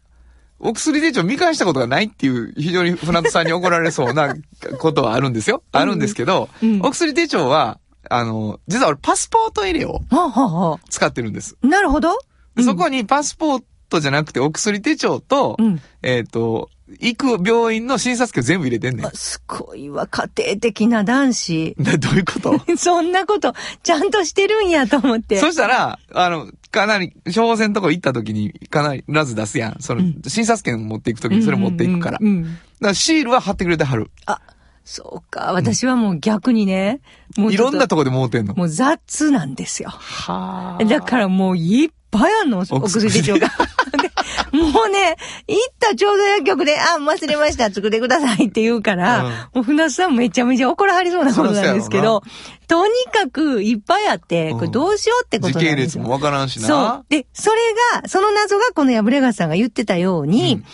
[0.58, 4.34] お薬手帳見返したことがないっていう、非常に船戸さんに怒られそうな
[4.80, 5.64] ことはあるんですよ。
[5.74, 11.58] あるんですけど、うんお薬手帳は、あのー実は俺パスポート入れをはあ、はあは使ってるんです。
[11.62, 12.18] あ、なるほど。
[12.56, 19.12] でそこにパスポートじゃなくてお薬手帳と、うんえっ、と、行く病院の診察券全部入れてんねんあ。
[19.14, 21.76] すごいわ、家庭的な男子。
[21.80, 22.60] などういうこと？
[22.78, 25.40] そんなこと、ちゃんとしてるんやと思って。
[25.40, 29.78] そしたら、あの、かなり、処方箋のとこ行った時に、かなり、らず出すやん。
[29.80, 32.20] その、診察券持っていく時にそれ持っていくから。
[32.22, 32.58] うんうんうんだか
[32.90, 34.12] らシールは貼ってくれてはる。
[34.26, 34.42] あ、
[34.84, 35.54] そうか。
[35.54, 37.00] 私はもう逆にね、
[37.38, 38.54] もういちょっとろんなとこで持ってんの？
[38.54, 39.90] もう雑なんですよ。
[39.90, 43.48] はだからもういっぱいあんの、お薬手帳が。
[44.02, 44.12] で
[44.56, 45.16] もうね、
[45.48, 52.24] 行った調剤薬局で、あ、忘れました、作ってくださいって言うから、もう船津さんめちゃめちゃ怒らはりそうなことなんですけど、
[52.68, 56.04] とにかくいっぱいあって、これどうしようってこと時なんですよ。
[56.04, 56.68] 系列もわからんしな。
[56.68, 57.06] そう。
[57.10, 57.58] で、それ
[58.02, 60.66] が、その謎がこの破れがさんが言ってたように、うん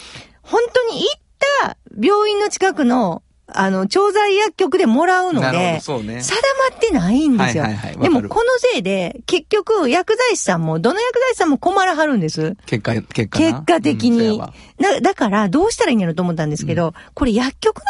[0.44, 1.22] 本当に行っ
[1.62, 5.82] た病院の近くの、あの、調剤薬局でもらうので、ね。
[5.82, 5.94] 定
[6.70, 7.64] まってないんですよ。
[7.64, 12.56] はいはいはいでも、このせいで、結局、薬剤師さんも、どの薬剤師さんも困らはるんです。
[12.66, 13.46] 結果、結果な。
[13.46, 14.54] 結果的にやわ。
[14.80, 17.84] だだから、どうしたらいいんやろと思ったんですけど、これ薬局の、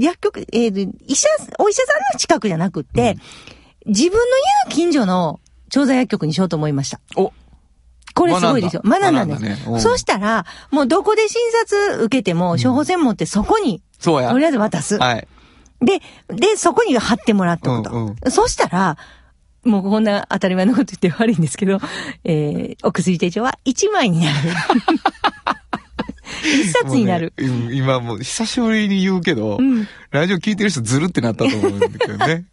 [0.00, 3.16] 薬局、えー医者、お医者さんの近くじゃなくって、
[3.86, 4.20] 自分の家
[4.66, 7.00] の近所の調剤薬局にしようと思いました。
[7.16, 7.32] お、
[8.20, 8.82] これすごいですよ。
[8.84, 9.42] 学んだんです。
[9.42, 14.38] ねうんそしたら、もうどこで診察受けても、処方箋持ってそこに、そうやと。
[14.38, 14.98] りあえず渡す。
[14.98, 15.26] はい。
[15.80, 17.90] で、で、そこに貼ってもらっとくと。
[17.90, 18.98] うんうそしたら、
[19.64, 21.78] もうこんな当たり前のこと言って悪いんですけど、
[22.24, 24.36] えー、お薬手帳は1枚になる。
[26.44, 27.32] 一冊になる。
[27.38, 32.44] ねうん今もう久しぶりに言うけど、うんラジオ聞いてる人ずるってなったと思うんだけどね。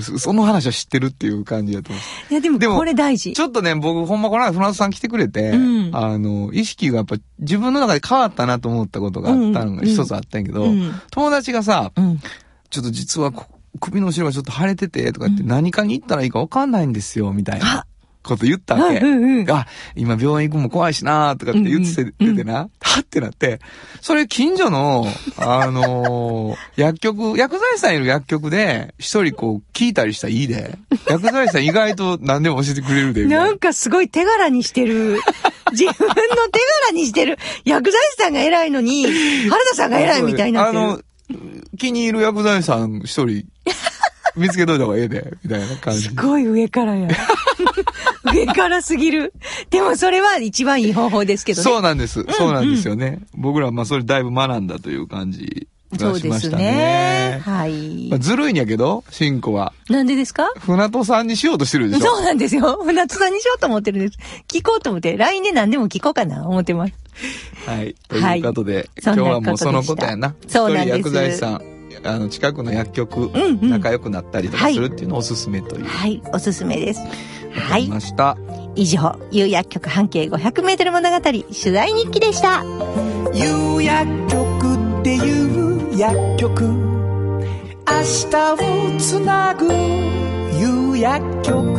[0.00, 1.98] そその話は知ってるっていう感じだと思
[2.30, 2.32] う。
[2.32, 3.34] いや、でもでもこれ大事。
[3.34, 12.20] ちょっとね、僕、ほんまこの間、船田さん来てくれて、うんあの、意識がやっぱ自分の中で変わったなと思ったことがあったのがうん一つあったんやけど、うん友達がさ、うん。
[12.70, 13.46] ちょっと実はこ
[13.78, 17.86] 首の後ろがちょっと腫れてて、とかって何かに行ったらいいか分かんないんですよ、みたいなあ
[18.26, 18.98] こと言ったわけ。
[18.98, 22.68] うんうんうんあ、今病院行くのも怖いしなとかって言ってて、うんうんてな、は
[23.00, 23.60] ってなって、
[24.00, 25.06] それ近所の、
[25.38, 30.76] あのー薬局、薬剤師さんいる薬局で、一人こう聞いたりしたらいいで。
[31.08, 35.20] 薬剤師さん意外と何でも教えてくれるで、なんかすごい手柄にしてる。
[35.72, 36.60] 自分の手
[36.90, 37.38] 柄にしてる。
[37.64, 39.04] 薬剤師さんが偉いのに、
[39.48, 40.78] 原田さんが偉いみたいになってる。
[40.78, 41.00] あの、
[41.78, 43.44] 気に入る薬剤師さん一人、
[44.36, 46.14] 見つけといた方がええで、みたいな感じす。
[46.14, 47.08] ごい上からや。
[48.32, 49.32] 上からすぎる。
[49.70, 51.64] でもそれは一番いい方法ですけどね。
[51.64, 52.24] そうなんです。
[52.30, 53.20] そうなんですよね。
[53.34, 56.64] 僕らはまあそれだいぶ学んだという感じそうですがしましたね。
[56.64, 57.40] ね。
[57.44, 58.18] はいまあ、。
[58.18, 59.72] ずるいんやけど、シンコは。
[59.88, 60.48] なんでですか？
[60.58, 62.82] 船戸さんにしようとしてるでしょそうなんですよ。
[62.84, 64.18] 船津さんにしようと思ってるんです。
[64.48, 66.92] 聞こうと思って、LINE で何でも聞こうかな、思ってます。
[67.66, 67.94] はい。
[68.08, 70.34] ということで、そんな今日はもうそのことやな。
[70.48, 71.62] そうなんです一人薬剤師さん、
[72.04, 75.86] あの、近くの薬局、んうん仲良くなったりとかするっていうのをおすすめという。
[75.86, 77.00] はい、おすすめです。
[77.56, 77.88] はい。
[77.88, 78.36] ました。
[78.74, 82.62] 以上、有薬局半径500メートル物語、取材日記でした。
[83.34, 89.66] 有薬局っていう薬局明日をつなぐ
[90.58, 91.75] 有薬局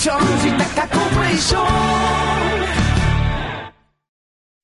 [0.00, 1.66] 高コーポレーション藤高コーポレーション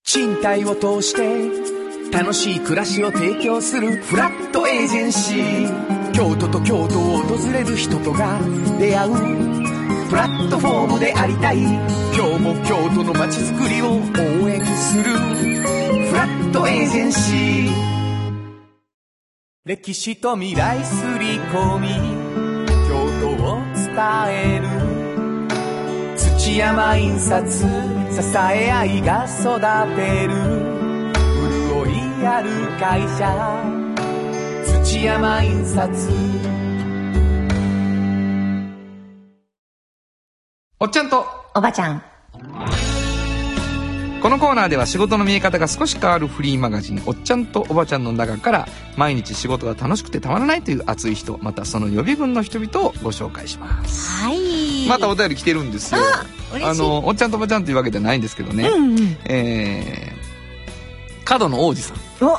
[0.05, 8.39] 賃貸を通して楽しい暮らしを提供するフラットエージェンシー京都と京都を訪れる人とが
[8.79, 9.13] 出会う
[10.09, 17.71] プラットフォームでありたい今日も京都の街づくりを応援するフラットエージェンシー
[19.65, 21.89] 歴史と未来すり込み
[22.87, 23.97] 京都を伝
[24.31, 24.84] える
[26.45, 27.57] 土山印刷支
[28.37, 29.59] え合いが育
[29.97, 30.35] てる。
[31.73, 33.25] 潤いある会社
[34.85, 35.91] 土山印刷。
[40.81, 42.94] おっちゃんと、おばちゃん。
[44.25, 54.89] このコーナーでは仕事の見え方が少し変わるフリーマガジン「おっちゃんとおばちゃん」の中から毎日仕事が楽しくてたまらないという熱い人またその予備軍の人々をご紹介しますはい。
[54.89, 56.01] またお便り来てるんですよ
[56.55, 56.71] 嬉しい。
[56.71, 59.17] あのおっちゃんとおばちゃんというわけじゃないんですけどね、うんうん。
[59.27, 62.39] えー、角の王子さんお、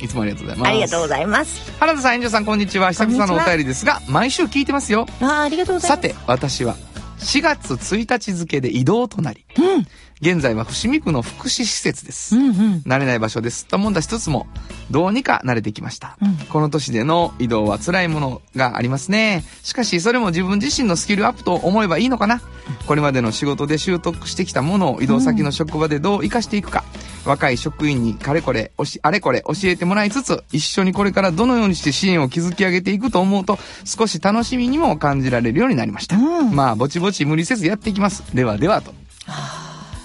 [0.00, 1.72] いつもありがとうございますありがとうございます。
[1.80, 2.92] 原田さん、遠慮さん、こんにちは。
[2.92, 5.06] 久々のお便りですが、毎週聞いてますよ。
[5.20, 6.02] あーありがとうございます。
[6.02, 6.76] さて、私は、
[7.18, 9.86] 4月1日付で移動となり、うん。
[10.20, 12.36] 現在は伏見区の福祉施設です。
[12.36, 12.54] うんうん。
[12.86, 13.66] 慣れない場所です。
[13.66, 14.46] ともんだしつつも、
[14.90, 16.18] どうにか慣れてきました。
[16.20, 19.44] うんこの年での移動は辛いものがありますね。
[19.62, 22.42] しかし、それも自分自身のスキルアップと思えばいいのかな。
[22.86, 26.84] これまでの仕事で習得してきたものを移動先の職場でどう活かしていくか。
[27.24, 36.16] 若い職員にかれこれ、あれこれ教えてもらいつつ、一緒にこれからどのようにして支援を築き上げていくと思うと、少し楽しみにも感じられるようになりました。
[36.16, 38.22] うんまあ、ぼちぼち無理せずやっていきます。
[38.34, 38.92] ではではと。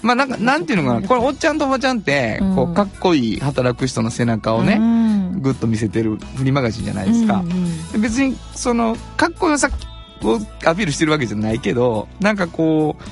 [0.06, 1.06] まあなんか、なんていうのかな。
[1.06, 5.40] これ、おっちゃんとおばちゃんって、こうかっこいい働く人の背中をうね、ん。
[5.42, 7.42] ぐっと見せてるフリーマガジンじゃないですか。
[7.98, 9.68] 別に、その、かっこよさ
[10.22, 13.02] をアピールしてるわけじゃないけど、なんかこう、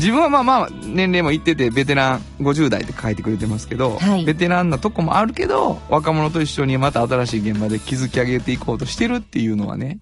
[0.00, 4.24] 自分はまあまあ、年齢もいってて、ベテラン50代って書いてくれてますけど、はい。
[4.24, 9.98] ベテランなとこもあるけど、若者と一緒にまた新しい現場で築き上げていこうとしてるっていうのはね、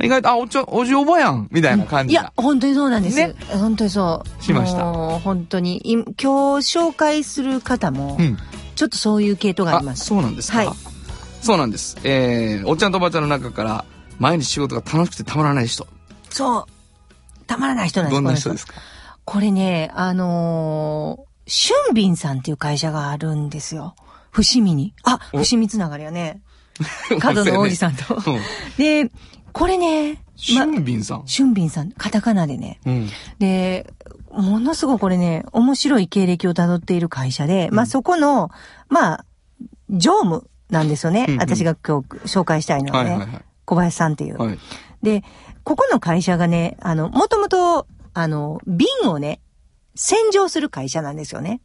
[0.00, 2.32] 意外と、あ、おっちゃん、おじおばやんみたいな感じがいや、。
[2.36, 3.16] 本当にそうなんです。
[3.16, 4.42] ね本当にそう。
[4.42, 8.36] しました本当に、い今日紹介する方もう、ん。
[8.74, 10.04] ちょっとそういう系統がああり、ます。
[10.04, 10.68] そうなんですか、はい
[11.42, 11.96] そうなんです。
[12.02, 13.84] えー、おっちゃんとおばちゃんの中から、
[14.18, 15.86] 毎日仕事が楽しくてたまらない人。
[16.30, 16.64] そう。
[17.46, 18.74] たまらない人なんですどんな人ですか？
[19.24, 23.94] これね、あのー、春敏さんっていう会社があるんですよ。
[24.32, 24.92] 伏見に。
[25.04, 26.40] あ、お伏見つながりやね。
[27.20, 28.16] 角の王子さんと。
[28.16, 28.22] うん。
[28.76, 29.10] で、
[29.56, 30.22] これね、
[30.54, 31.24] ま春敏さん。
[31.26, 32.78] 春敏さん、カタカナでね。
[32.84, 33.08] うん。
[33.38, 33.90] で、
[34.30, 38.50] ものすごくこれね、面白い経歴をたどっている会社で、まあそこの、
[38.90, 39.24] まあ、
[39.88, 41.24] 常務なんですよね。
[41.26, 43.10] うんうん私が今日紹介したいのはね。
[43.12, 44.38] はいはいはい小林さんっていう。
[44.38, 44.58] はい。
[45.02, 45.24] で、
[45.64, 49.40] ここの会社がね、あの、もともと、あの、瓶をね、
[49.96, 51.60] 洗浄する会社なんですよね。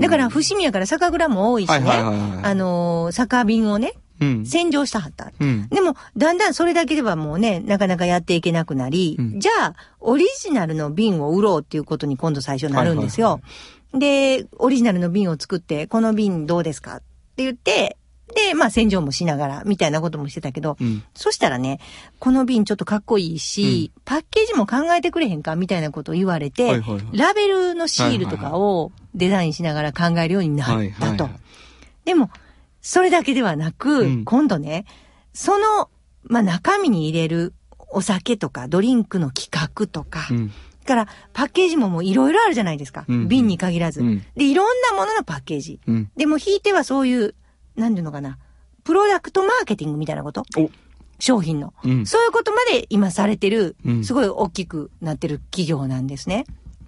[0.00, 1.78] だから、伏見やから酒蔵も多いしね。
[1.78, 4.03] はいはいはいはいあの、酒瓶をね、うん。
[4.44, 5.32] 洗浄したはった。
[5.38, 5.68] うん。
[5.68, 13.40] でも、だんだんそれだけではもうね、なかなかやっていけなくなり、うんじゃあ、オリジナルの瓶を売ろうっていうことに今度最初なるんですよ。
[13.92, 16.98] で、オリジナルの瓶を作って、この瓶どうですかっ
[17.36, 17.96] て言って、
[18.34, 21.02] で、まあ洗浄もしながら、みたいなこともしてたけど、うん。
[21.14, 21.78] そしたらね、
[22.18, 31.40] この瓶ちょっとかっこいいし、パッケージも考えてくれへんかみたいなことを言われて、はいはいはいラベルのシールとかをデザインしながら考えるようになはいったとはいはい。。
[32.04, 32.30] でも、
[32.84, 34.84] それだけではなく、うん今度ね、
[35.32, 35.90] その、
[36.24, 37.54] まあ、中身に入れる
[37.90, 40.48] お酒とかドリンクの企画とか、うん。
[40.48, 43.06] だからパッケージももういろいろあるじゃないですか。
[43.08, 45.80] うん瓶に限らず、うんで、いろんなもののパッケージ。
[45.86, 46.10] うん。
[46.14, 47.34] でも、ひいてはそういう、
[47.74, 48.36] なんていうのかな、
[48.84, 50.70] プロダクトマーケティングみたいなことお
[51.18, 51.72] 商品の。
[51.84, 52.04] うん。
[52.06, 56.44] そういうことまで今されてるう、んすごい大きくなってる企業なんですね。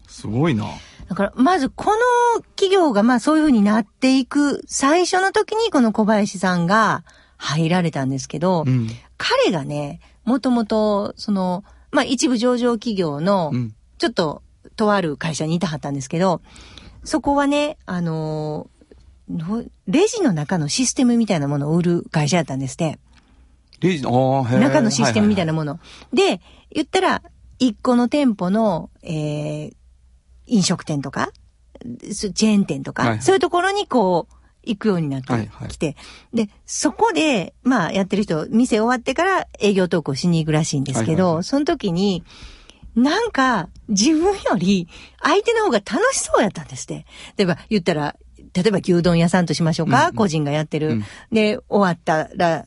[0.09, 0.67] すごいな。
[1.09, 7.05] だから、まずこの企業がまあそういう風になっていく最初の時にこの小林さんが
[7.37, 8.89] 入られたんですけど、うん。
[9.17, 13.75] 彼がね、もともと、その、まあ一部上場企業のう、ん。
[13.99, 14.43] ちょっと、
[14.75, 16.43] とある会社にいたはったんですけど、
[17.05, 18.69] そこはね、あの
[19.31, 22.99] のレジの中のシステムみたいなものを売る会社だったんですって。
[23.81, 25.81] レジ、ああ、へえ中のシステムみたいなももの。
[26.13, 26.41] で、
[26.71, 27.23] 言ったら、
[27.59, 29.76] 一個の店舗の、えー、
[30.47, 31.31] 飲食店とか、
[32.13, 33.23] すチェーン店とか、はいはい。
[33.23, 35.69] そういうところにこう、行くようになってはいはい。
[35.69, 35.97] きて、
[36.35, 41.45] で、そこで、まあ、やってる人、店終わってから営業投稿しに行くらしいんですけど、はいはいはい。
[41.45, 42.25] その時に、
[42.97, 44.89] なんか、自分より
[45.23, 47.07] 相手の方が楽しそうやったんですって。
[47.37, 48.17] 例えば、言ったら、
[48.55, 50.15] 例えば牛丼屋さんとしましょうか、うんうん。
[50.15, 50.89] 個人がやってる。
[50.89, 51.05] うん。
[51.31, 52.65] で、終わったら、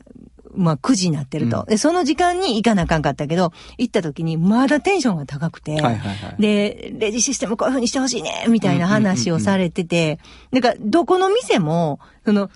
[0.54, 1.60] まあ、9時になってると。
[1.60, 1.66] うん。
[1.66, 6.42] で、その時間に行かなあかんかったけど、行った時にまだテンションが高くて、はいはいはい。
[6.42, 10.18] で、レジシステムこういう風にしてほしいね、みたいな話をされてて、
[10.50, 12.50] なんか、どこの店も、その、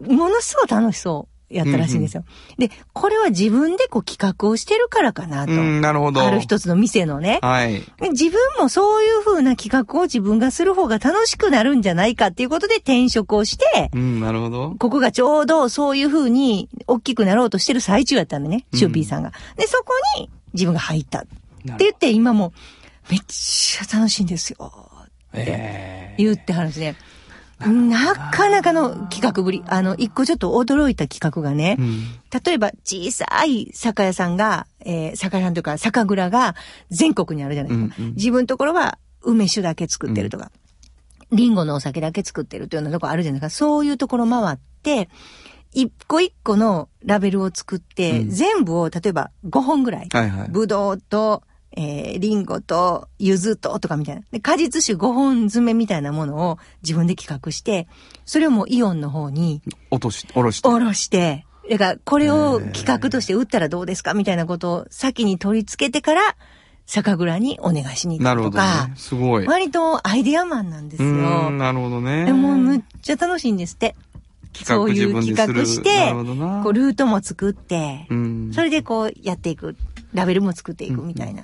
[0.00, 2.24] ものすごい楽しそうやったらしいんですよ。
[2.58, 5.52] で、これは自分でこう企画をしてるからかなと。
[5.52, 6.22] うん、なるほど。
[6.22, 7.40] ある一つの店のね。
[7.42, 7.80] はい。
[8.00, 14.76] で自分もそういう風な企画を自分がする方が楽しくなるんじゃないかっていうことで転職をして、うん、なるほど。
[14.78, 19.32] ここがちょうどそういう風に大きくなろうとしてる最中やったんでね、うんシューピーさんが。
[19.56, 21.20] で、そこに自分が入った。
[21.20, 21.28] って
[21.80, 22.52] 言って今も
[23.10, 24.88] めっちゃ楽しいんですよ。
[25.32, 26.96] ええ言ってはるんですね。
[27.68, 29.62] なかなかの企画ぶり。
[29.66, 32.02] あの、一個ちょっと驚いた企画がね、うん。
[32.44, 36.54] 例えば小さい酒屋さんが、えー酒屋さんというか酒蔵が
[36.90, 37.94] 全国にあるじゃないですか。
[37.98, 40.50] うんうん自分のところは梅酒だけ作ってるとか、
[41.32, 43.58] リンゴのお酒だけ作ってるというようなところあるじゃないですか。
[43.58, 45.10] そういうところ回って、
[45.72, 50.48] 一個一個のラベルを作って、うん全部を例えば5本ぐらい、はいはい。
[50.48, 51.42] ぶどうと、
[51.76, 54.22] えー、リンゴと、柚子と、とかみたいな。
[54.32, 57.86] で、果実酒5本詰めみたいなものを自分で企画して、
[58.24, 60.68] それをもうイオンの方に落とし、おろして。
[60.68, 66.36] おろして、だから、これを企画として売ったらどうですかみたいなことを先に取り付けてから、
[66.86, 68.64] 酒蔵にお願いしに行なるほどね。
[68.96, 69.46] すごい。
[69.46, 71.50] 割とアイデアマンなんですうよ。
[71.50, 72.24] なるほどね。
[72.24, 73.94] でもむっちゃ楽しいんですって。
[74.52, 78.50] そういう企画してなるほどな、こうルートも作って、うん。
[78.52, 79.76] それでこうやっていく。
[80.14, 81.42] ラベルも作っていくみたいな。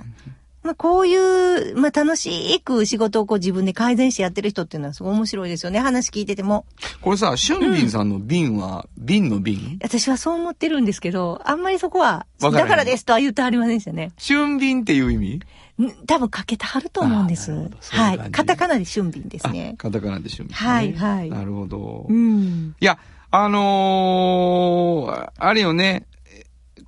[0.63, 5.79] まあこういう、まあ楽しく仕事をこう自分で改善してやってる人っていうのはすごい面白いですよね。
[5.79, 6.67] 話聞いてても。
[7.01, 14.11] これさ、俊敏さんの瓶は、瓶の瓶私はそう思ってるんですけど、あんまりそこは、だからですとは言ってはりませんでしたね。
[14.19, 15.41] 俊敏っていう意味？
[15.85, 17.53] ん多分かけてはると思うんです。
[17.93, 18.19] はい。
[18.33, 19.77] カタカナで俊敏ですあね、。
[19.79, 20.55] カタカナで俊敏、ね。
[20.55, 22.07] はいはいなるほど。
[22.09, 22.75] うん。
[22.81, 22.99] いや、
[23.31, 26.07] あのーあれよね、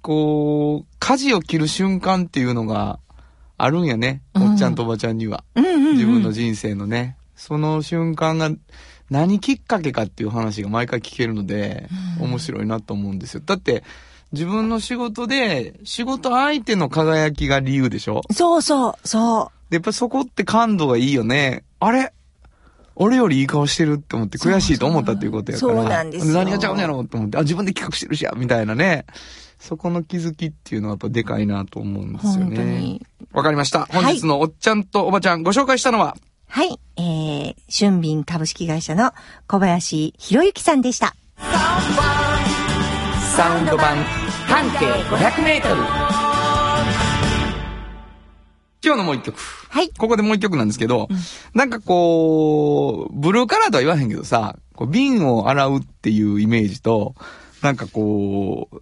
[0.02, 2.98] こう、舵を切る瞬間っていうのが
[3.56, 4.22] あるんやね。
[4.34, 5.44] うんおっちゃんとおばちゃんには。
[5.54, 5.92] うんうん、うん。
[5.94, 7.16] 自分の人生のね。
[7.36, 8.50] その瞬間が
[9.10, 11.88] 何きっかけかっていう話が毎回聞けるので、
[12.20, 13.42] 面白いなと思うんですよ。
[13.44, 13.84] だって、
[14.32, 18.22] 自分の仕事で、仕事相手の輝きが理由でしょ？
[18.30, 21.64] そうそう、そで、やっぱそこって感度がいいよね。
[21.80, 22.12] あれ？
[22.96, 25.74] 俺よりいい顔してるって思って悔しいと思ったっていうことやから。
[25.74, 29.06] そうなんですよ何がちゃうんやろうと思って、あ、自分で企画してるしや、みたいなね。
[29.58, 32.12] そこの気づきっていうのはやっぱでかいなと思うんう。
[32.14, 33.06] ですよ本当ねに。。
[33.32, 33.80] わかりました。
[33.80, 36.16] はい本日のおっちゃんとおばちゃんご紹介したのは、
[36.48, 36.78] はい。
[36.96, 39.12] えー、俊敏株式会社の
[39.46, 41.14] 小林博之さんでした。
[43.36, 43.96] サウンド版
[44.46, 45.82] 半径500メートル。
[48.80, 49.38] 今今日のもう一曲。
[49.68, 49.90] はい。
[49.90, 51.08] ここでもう一曲なんですけど、
[51.52, 57.14] なんかこう、ブルーカラーとは言わへんけどさ、こう瓶を洗うっていうイメージと、
[57.60, 58.80] なんかこう、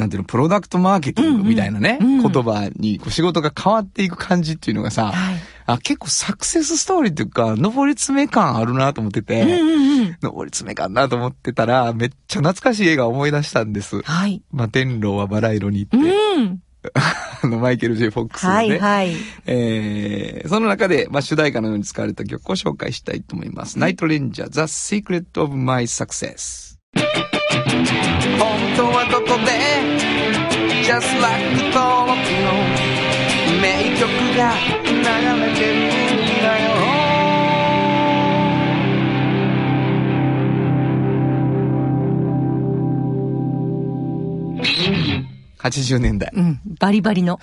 [0.00, 5.36] なんていうの、プロダクトマーケティングみたいなね、うんうん言葉にこう仕事が変わっていく感じっていうのがさ、はい。
[5.66, 10.18] あ、結構サクセスストーリーっていうか、上り詰め感あるなと思ってて、うんうんうん。
[10.20, 14.02] 上り詰め感なと思ってたら、めっちゃ懐かしい映画を思い出したんです。
[14.02, 14.42] はい。
[14.52, 16.00] まあ、天狼はバラ色にって、う
[16.40, 16.60] ん。
[17.42, 19.16] あの、マイケル・ジェ・フォックスのね、はいはい。
[19.46, 23.78] えー、その中で、まあ、主題歌のように使われた曲を紹介したいと思います。
[23.78, 26.78] ナイトレンジャー、The Secret of My Success。
[30.90, 31.38] Just like
[31.72, 32.50] 登録の
[33.62, 34.96] 名曲が流
[35.40, 36.70] れてるんだよ
[45.58, 46.32] 80年代。
[46.34, 46.60] うん。
[46.80, 47.38] バリバリの。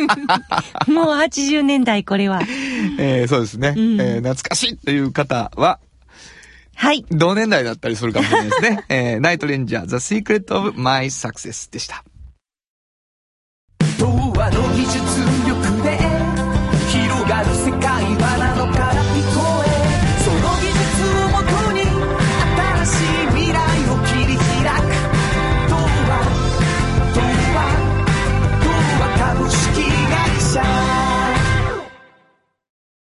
[0.88, 2.40] もう80年代これは。
[2.98, 5.78] えー、そうですね、うんえー懐かしいという方は、
[6.74, 7.04] はい。
[7.10, 8.84] 同年代だったりするかもしれないですね。
[8.88, 12.02] えー、ナイトレンジャー、The Secret of My Success でした。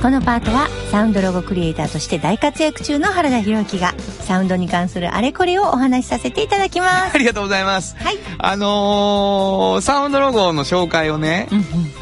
[0.00, 7.10] このパートはサウンドロゴクリエイターとして大活躍中の原田博之がサウンドに関するあれこれをお話しさせていただきます。
[7.16, 7.96] ありがとうございます。
[7.98, 8.18] はい。
[8.38, 11.60] あのー、サウンドロゴの紹介をね、うんう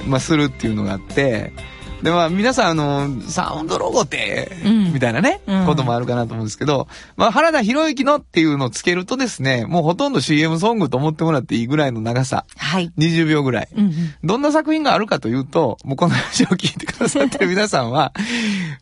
[0.08, 0.10] ん。
[0.10, 1.54] まあ、するっていうのがあって、
[2.02, 12.44] で、まあ、皆さん、あの、サウンドロゴって、うんみたいなね、うんこともあるかなと思うんですけど、まあ、原田博之のっていうのをつけるとですね、もうほとんど CM ソングと思ってもらっていいぐらいの長さ。
[12.56, 12.92] はい。
[12.98, 13.68] 20秒ぐらい。
[13.74, 13.92] うんうん。
[14.22, 18.12] どんな作品があるかというと、もうこの話を聞いてくださってる 皆さんは、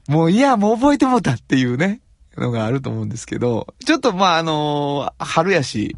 [0.09, 2.01] もういや、もう覚えてもうたっていうね、
[2.37, 5.97] のがあると思うんですけど、ちょっとまあ、あの春やし、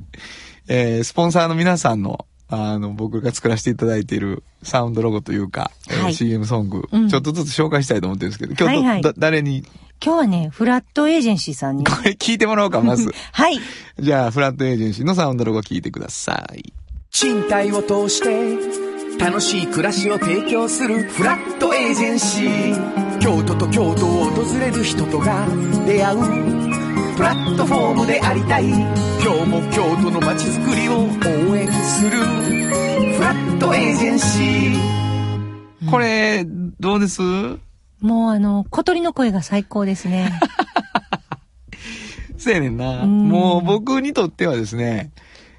[0.69, 9.65] えースポンサーの皆さんの、あの、僕が作らせていただいているサウンドロゴというか、えーはい CM ソング、うんちょっとずつ紹介したいと思ってるんですけど、今日ど、はいはいだ誰に、
[10.05, 11.85] 今日はね、フラットエージェンシーさんに。
[11.87, 13.13] これ聞いてもらおうか、まず。
[13.33, 13.59] はい。
[13.99, 16.73] じゃあ、フラットエージェンシーのサウンドロゴ聞いてください。
[17.11, 18.87] 賃貸を通して
[19.19, 25.47] 楽しい暮らしを提供するフラットエージェンシー京都と京都を訪れる人とが
[25.87, 26.19] 出会う
[27.17, 30.86] プラットフォームでありたい今日も京都の街づくり
[35.91, 37.23] これ、どうです？
[38.01, 40.39] もうあの、小鳥の声が最高ですね。
[42.39, 43.03] そうやねんな。
[43.03, 45.13] うんもう僕にとってはですね、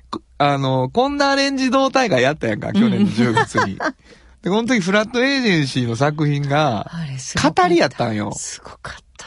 [0.10, 3.78] こあの、こんなアレンジ同大会やったやんか、去年の10月に。
[4.42, 7.64] で、この時フラットエージェンシーの作品が、あれすごかった。
[7.64, 8.32] 語りやったんよ。
[8.36, 9.26] すごかった。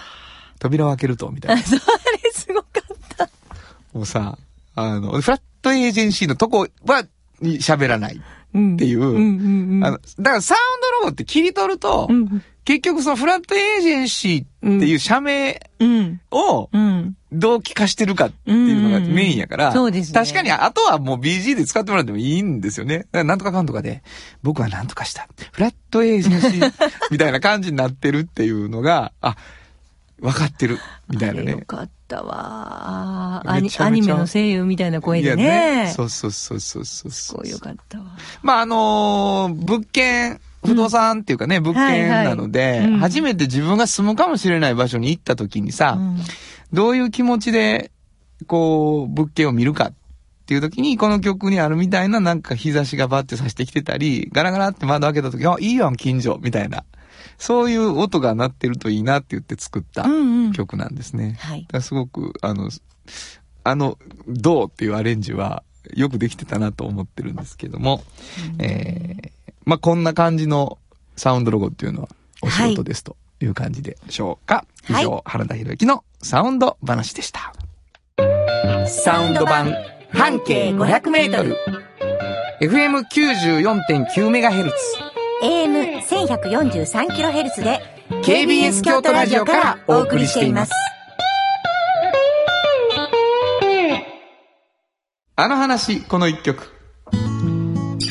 [0.60, 1.60] 扉を開けると、みたいな。
[1.60, 3.28] あれすごかった。
[3.92, 4.38] もうさ、
[4.76, 7.04] あの、フラットエージェンシーのとこは、
[7.40, 8.20] に喋らない。
[8.50, 9.80] っていう。
[9.80, 12.42] だからサウンドロゴって切り取ると、うん。
[12.64, 15.60] 結局そのフラットエージェンシーっていう社名。
[16.30, 17.16] をうん。
[17.32, 22.60] どう聞かしてるかっていうのがメインやから、そうですね確かにあとはもう BG で使ってもらってもいいん。
[22.60, 23.06] ですよね。
[23.12, 23.38] なん。
[23.38, 23.66] とかかん。
[23.66, 24.02] とかで、
[24.42, 24.86] 僕はなん。
[24.88, 25.28] とかした。
[25.52, 26.72] フラットエージェンシー
[27.10, 29.36] みたいな感じになってるっていうのが、あ、
[30.20, 30.78] 分かってる。
[31.08, 31.52] みたいなね。
[31.52, 33.42] よかったわ。
[33.46, 35.92] アニアニメの声優みたいな声でいやね。
[35.96, 37.10] そうそうそうそうそうそう。
[37.12, 38.04] すごいよかったわ。
[38.42, 46.18] まあ、あのー物件、不動産っていうかね、物件なので、はいはいうん初めて自分が住むかもしれない場所に行った時にさ、うん
[46.72, 47.90] どういう気持ちで、
[48.46, 49.92] こう、物件を見るかっ
[50.46, 56.84] ていう時に、この曲にあるみたいななんか日差しがバッて差してきてたり、ガラガラって窓開けた時、あ、いいやん、近所、みたいな。
[57.38, 60.52] そういう音が鳴ってるといいなって言って作ったうんうん。
[60.52, 61.36] 曲なんですね。
[61.40, 61.68] はいだ。
[61.68, 62.70] からすごく、あの、
[63.64, 63.98] あの、
[64.28, 65.62] どうっていうアレンジは
[65.94, 68.02] よくできてたなと思ってるんですけども、
[68.58, 69.30] えー、
[69.64, 70.78] まあ、こんな感じの
[71.16, 72.08] サウンドロゴっていうのは
[72.42, 74.54] お仕事ですという感じでしょうか。
[74.54, 77.52] はい以上、原田博之のサウンド話でした。
[78.86, 79.72] サウンド版
[80.10, 81.56] 半径500メートル。
[82.60, 85.09] FM94.9MHz。
[85.42, 87.80] AM1143kHz で
[88.22, 90.72] KBS 京都ラジオからお送りしています。
[95.36, 96.68] あの話、この一曲。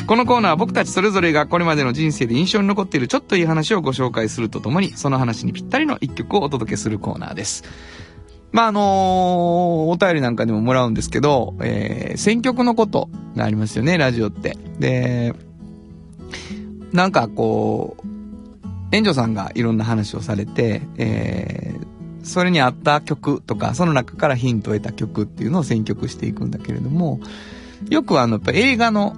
[0.07, 7.63] このコーナーは僕たちそれぞれがこれまでの人生で印象に残っているちょっといい話をご紹介するとともに、その話にぴったりの一曲をお届けするコーナーです。
[8.51, 8.83] まあ、あのー
[9.91, 14.57] お便りなんかでももらうんですけど、えー選曲のことがありますよね、ラジオって。
[14.79, 15.35] で、
[16.93, 18.07] なんかこう、
[18.91, 21.89] 園長さんがいろんな話をされて、えー
[22.23, 27.19] それに合った曲とか、その中からヒントを得た曲っていうのを選曲していくんだけれども、
[27.89, 29.15] よくあの、やっぱ映画の、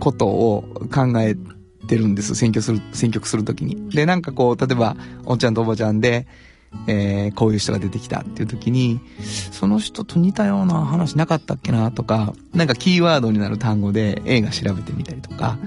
[0.00, 1.36] ことを考え
[1.86, 2.34] てるんです。
[2.34, 3.90] 選曲する、選曲するときに。
[3.90, 6.26] で、なんかこう、例えば、おっちゃんとおばちゃんで、
[6.86, 9.00] えーこういう人が出てきたっていうときに、
[9.52, 15.58] その人と似たような話なかったっけなとか、なんかキーワードになる単語で映画調べてみたりとか、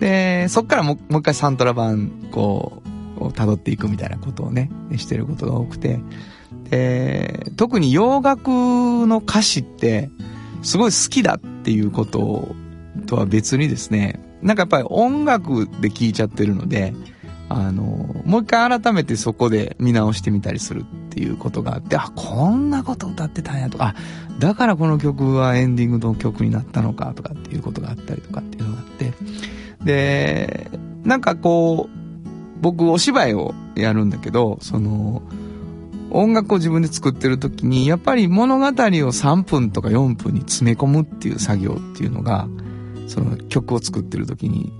[0.00, 2.82] で、そっからもうもう一回サントラ版、こ
[3.20, 6.00] う、を辿っていくみたいなことをね、してることが多くて、
[6.70, 10.10] で、特に洋楽の歌詞って、
[10.62, 12.54] すごい好きだっていうこと
[13.06, 16.94] とは別にですね、なんかやっぱり音楽で聴いちゃってるので、
[17.48, 23.94] あの、もう一回改めてそこで見直してみたりするっていうことがあって、あ、こんなこと歌ってたんやとか、あ、
[24.38, 29.12] だからこの曲はエンディングの曲になったのかとかっていうことがあったりとかっていうのがあって、
[29.82, 30.70] で、
[31.04, 31.98] なんかこう、
[32.60, 35.22] 僕お芝居をやるんだけど、その、
[36.10, 42.48] 音楽を自分で作ってる時に、やっぱり物語を3分とか4分に詰め込むっていう作業っていうのが、
[43.06, 44.72] その曲を作ってる時に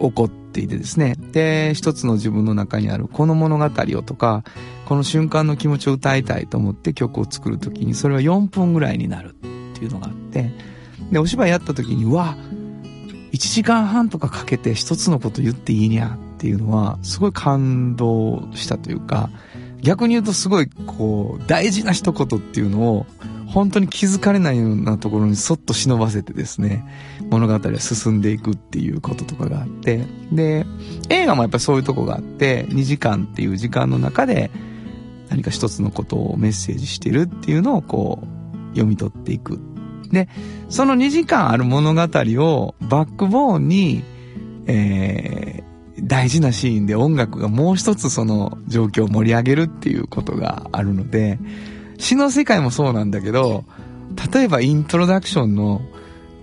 [0.00, 1.13] 起こっていてですね。
[1.34, 4.44] で、一つの自分の中にあるこの物語をとか、
[4.86, 9.32] この瞬間の気持ちを歌いたいと思って曲を作る時に、それは4分ぐらいになるっ
[9.76, 10.52] ていうのがあって、
[11.10, 12.36] で、お芝居やった時に、うわ、
[13.32, 19.28] 1時間半とかかけて一つのこと言っていいにゃっていうのは、すごい感動したというか、
[19.82, 23.06] 逆に言うとすごいこう、大事な一言っていうのを、
[23.46, 26.84] 本当に気づかれないようなところにそっと忍ばせてですね、
[27.30, 30.66] 物語は進んでいくっていうこととかがあって、で、
[31.08, 34.50] 映画もやっぱりそういうとこがあって、2時間っていう時間の中で、
[35.28, 39.60] 何か一つのことをメッセージしてるっていうのをこう、読み取っていく。
[40.10, 40.28] で、
[40.68, 44.04] その2時間ある物語をバックボーンに、
[44.66, 51.38] えー大事なシーンで音楽がもう一つその状況を盛り上げるっていうことがあるので、
[52.04, 53.64] 詩の世界もそうなんだけど、
[54.30, 55.80] 例えばイントロダクションの、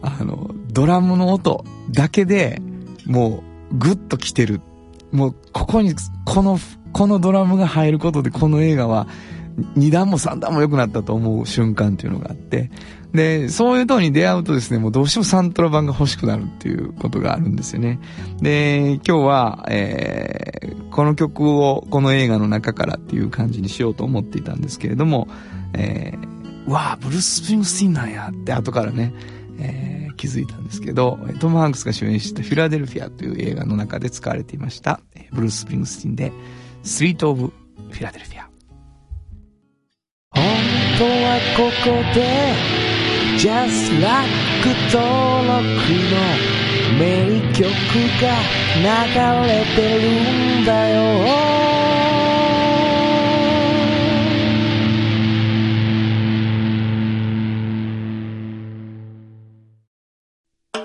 [0.01, 2.59] あの、ドラムの音だけで
[3.05, 4.59] もうグッと来てる。
[5.11, 5.93] もうここに、
[6.25, 6.57] この、
[6.93, 9.07] このドラムが入ることでこの映画は
[9.77, 12.71] 2段も3段も良くなったと思う瞬間っていうのがあって、
[13.13, 17.99] で、そういうとに出会うとですね、もうどうしてもサントラ版が欲しくなるっていうことがあるんですよね。
[18.41, 25.27] で、今日は、えー、この曲をこの映画の中からっていう感じにしようと思っていたんですけれども、
[25.73, 29.13] えー、うわあブルース・スプリングスティンなんやって後からね、
[29.59, 29.91] えー
[30.21, 36.31] 気づいたんですけど、トム・ハンクスが主演したフィラデルフィアという映画の中で使われていました、ブルース・スプリングスティンで、
[36.83, 38.50] スリート・オブ・フィラデルフィア。
[41.01, 42.19] 本当はここで
[43.39, 44.29] Just Like
[44.93, 45.01] 登
[45.47, 45.65] 録
[46.11, 46.13] の
[46.99, 47.01] 名
[47.53, 47.65] 曲
[48.21, 48.25] が
[48.77, 48.85] 流
[49.47, 50.05] れてる
[50.61, 51.01] んだよ。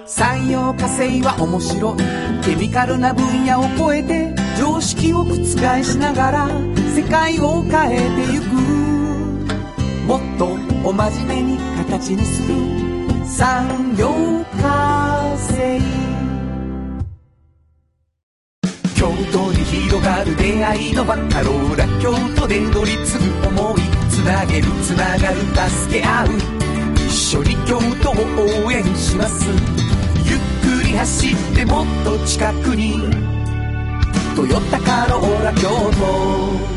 [0.07, 1.97] 産業化成は面白い。
[2.43, 6.49] ケミカルな分野を超えて常識を覆しながら
[6.95, 8.86] 世界を変えてゆく。
[10.07, 10.46] もっと
[10.88, 12.54] お真面目に形にする。
[13.26, 14.09] 産業
[14.62, 15.80] 化成
[18.94, 26.28] 京都に広がる出会いのバカローラ京都で乗り継ぐ思いつなげるつながる助け合う。
[27.09, 28.14] 一緒に京都を
[28.64, 29.44] 応援します。
[30.24, 33.00] ゆっくり走ってもっと近くに
[34.36, 36.76] 「トヨタカローラ京都」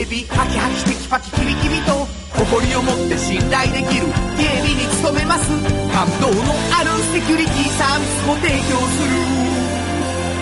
[0.00, 1.92] 警備ハキハキテキパキキビキビと
[2.32, 5.50] 誇りを持って信頼できる警備に努めます。
[5.92, 9.20] 感動のあるセキュリティサービスも提供する。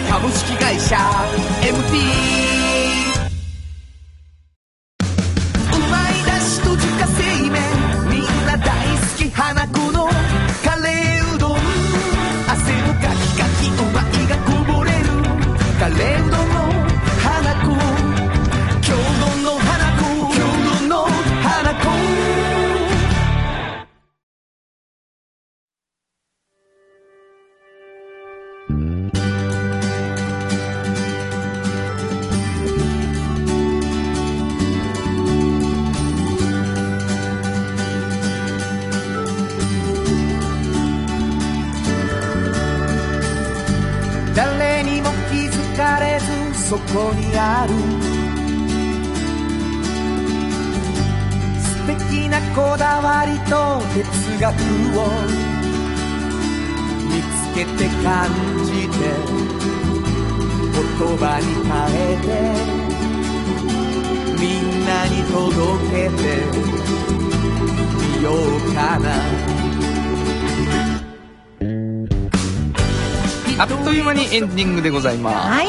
[0.09, 0.97] 株式会社
[1.59, 2.68] MT
[74.39, 75.37] エンディングでございます。
[75.37, 75.67] はい。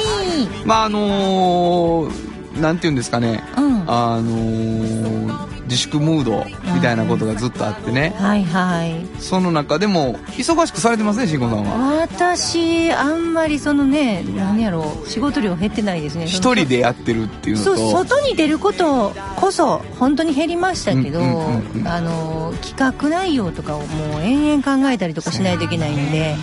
[0.65, 3.83] まああのー、なんて言うんですかね、うん。
[3.91, 9.05] あのー、自粛ムードみたいなことがずっとあってね、はいはい。
[9.19, 11.99] その中でも忙しくされてますね、慎吾さんは？
[12.01, 16.25] 私、あんまりそのね、何やろう、仕事量減ってないですね。
[16.25, 26.35] 一人でやってるっていうのそうと、外に出ることこそ本当に減りましたけど、うんうんうんうんあの企画内容とかをもう延々考えたりとかしないといけないんで、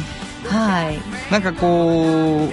[0.48, 2.48] はい、なんかこ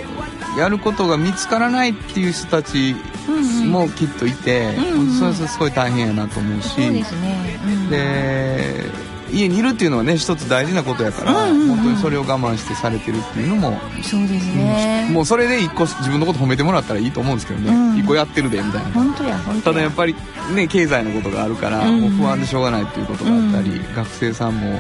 [0.56, 2.96] う、やることが見つからないっていう人たち
[3.28, 3.72] うんうん。
[3.72, 5.14] もきっといて、うんうん。
[5.14, 7.90] それはすごい大変やなと思うし、そうですね、うん。
[7.90, 11.76] で家にいるっていうのはね一つ大事なことやから、うんうんうん。
[11.78, 17.98] 本当にそれを我慢してされてるっていうのも、そうですね、もうそれで一個自分のこと褒めてもらったらいいと思うんですけどね、うん。
[17.98, 18.92] 一個やってるでみたいな。
[18.92, 19.74] 本当や本当や。
[19.74, 20.16] ただやっぱり
[20.54, 24.80] ね経済のことがあるから、うんもう不安でしょうがないっていうことがあったり、う学生さんも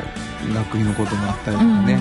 [0.54, 1.86] 学費のこともあったりとうんうんうん。
[1.86, 2.00] かね、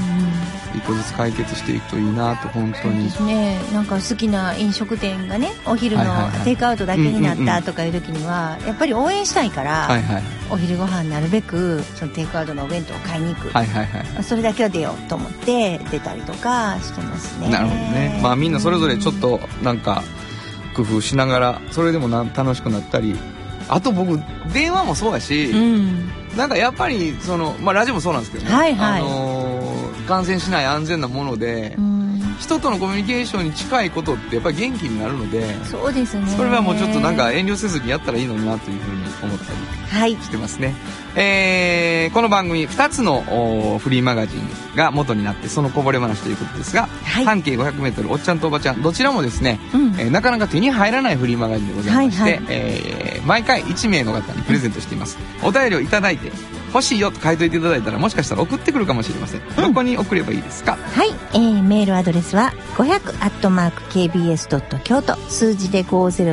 [0.74, 3.10] 一個ずつ解決していくといいなと本当に。
[3.26, 3.58] ね。
[3.72, 6.04] なんか好きな飲食店がねお昼の
[6.44, 10.22] テイクアウトだけになったとかいう時にはやっぱり応援したいから、はいはい。
[10.50, 14.24] お昼ご飯なるべくそのテイクアウトのお弁当を買いに行く、はいはいはい。
[14.24, 17.50] それだけは出ようと思って出たりとかしてますね。
[17.50, 18.20] なるほどね。
[18.22, 20.02] まあみんなそれぞれちょっとなんか
[20.74, 23.18] 工夫しながらそれでもな楽しくなったり。
[23.68, 24.20] あと僕
[24.52, 26.10] 電話もそうやし、うん。
[26.36, 29.00] なんかやっぱりその、まあ、ラジオもそうなんですけどね、はいはい。
[29.00, 29.61] あのー
[30.02, 32.02] 感染しない安全なもので、うん。
[32.38, 36.26] 人とのコミュニケーションに近いことってやっぱり元気になるのでそうですね。
[36.36, 40.12] それはもうちょっとなんか遠慮せずにやったらいいのになというふうに思ったりはい。
[40.16, 40.74] してますね。
[41.14, 43.22] えーこの番組2つの
[43.74, 47.24] おフリーマガジンが元になってそのこぼれ話ということですが、はい。
[47.24, 49.86] 半径 500m おっちゃんとおばちゃんどちらもですね、うん。
[50.00, 52.44] えーなかなか手に入らないフリーマガジンでございまして、はいはい。
[52.48, 55.16] えー毎回1名の方にプレゼントしています。
[55.44, 56.32] お便りをいただいて
[56.72, 59.40] 欲しいよと書いといていただいたらもしかしたら送ってくるかもしれません。
[59.56, 63.12] どこに送ればいいですか、はい、えー、メールアドレスは500
[63.90, 66.32] KBS 京都数字で500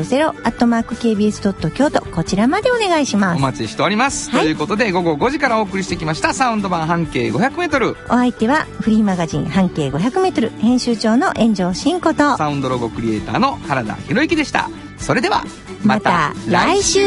[0.96, 3.38] KBS 京都こちらまでお願いします。
[3.38, 4.32] お待ちしております。
[4.32, 4.42] はい。
[4.44, 12.38] ということで午後5時からお送りしてきましたサウンド版半径 500m お相手はフリーマガジン半径 500m 編集長の炎上真子と。
[12.38, 14.70] サウンドロゴクリエイターの原田博之でした。
[14.98, 15.44] それでは
[15.84, 17.00] また来週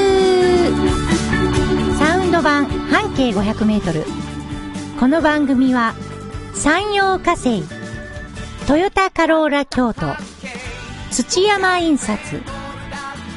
[1.98, 4.04] サウンド版半径 500m
[4.98, 5.94] この番組は
[6.54, 7.62] 山陽火星
[8.66, 10.14] トヨタカローラ京都
[11.10, 12.36] 土山印刷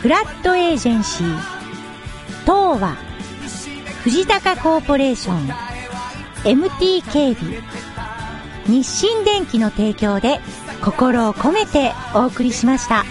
[0.01, 1.37] フラットエージェンシー
[2.41, 2.95] 東和
[4.03, 5.47] 藤高コーポレーション
[6.43, 7.61] MT 警備
[8.67, 10.39] 日清電機の提供で
[10.83, 13.03] 心を込めてお送りしました。